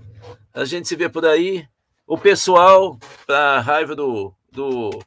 A 0.52 0.66
gente 0.66 0.88
se 0.88 0.96
vê 0.96 1.08
por 1.08 1.24
aí. 1.28 1.68
O 2.08 2.18
pessoal, 2.18 2.98
para 3.28 3.60
raiva 3.60 3.96
do, 3.96 4.34
do 4.52 5.00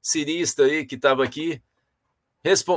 cirista 0.00 0.62
aí 0.62 0.86
que 0.86 0.94
estava 0.94 1.22
aqui, 1.22 1.60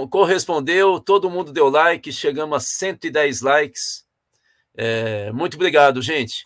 correspondeu, 0.10 1.00
todo 1.00 1.30
mundo 1.30 1.54
deu 1.54 1.70
like, 1.70 2.12
chegamos 2.12 2.58
a 2.58 2.60
110 2.60 3.42
likes. 3.42 4.06
É, 4.76 5.32
muito 5.32 5.56
obrigado, 5.56 6.02
gente. 6.02 6.46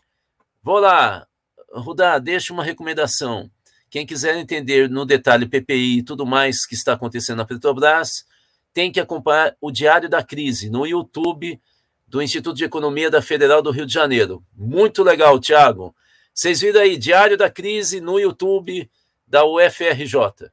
Vou 0.61 0.77
lá, 0.77 1.27
Rudá, 1.71 2.19
deixa 2.19 2.53
uma 2.53 2.63
recomendação. 2.63 3.49
Quem 3.89 4.05
quiser 4.05 4.37
entender 4.37 4.89
no 4.89 5.05
detalhe 5.05 5.45
PPI 5.45 5.99
e 5.99 6.03
tudo 6.03 6.25
mais 6.25 6.65
que 6.65 6.75
está 6.75 6.93
acontecendo 6.93 7.37
na 7.37 7.45
Petrobras, 7.45 8.25
tem 8.73 8.91
que 8.91 8.99
acompanhar 8.99 9.55
o 9.59 9.71
Diário 9.71 10.09
da 10.09 10.23
Crise 10.23 10.69
no 10.69 10.85
YouTube 10.85 11.59
do 12.07 12.21
Instituto 12.21 12.57
de 12.57 12.63
Economia 12.63 13.09
da 13.09 13.21
Federal 13.21 13.61
do 13.61 13.71
Rio 13.71 13.85
de 13.85 13.93
Janeiro. 13.93 14.43
Muito 14.55 15.03
legal, 15.03 15.39
Tiago. 15.39 15.95
Vocês 16.33 16.61
viram 16.61 16.81
aí, 16.81 16.97
Diário 16.97 17.37
da 17.37 17.49
Crise 17.49 18.01
no 18.01 18.19
YouTube 18.19 18.89
da 19.27 19.45
UFRJ. 19.45 20.49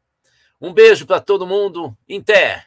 Um 0.61 0.73
beijo 0.73 1.07
para 1.07 1.21
todo 1.21 1.47
mundo. 1.47 1.97
Té! 2.25 2.66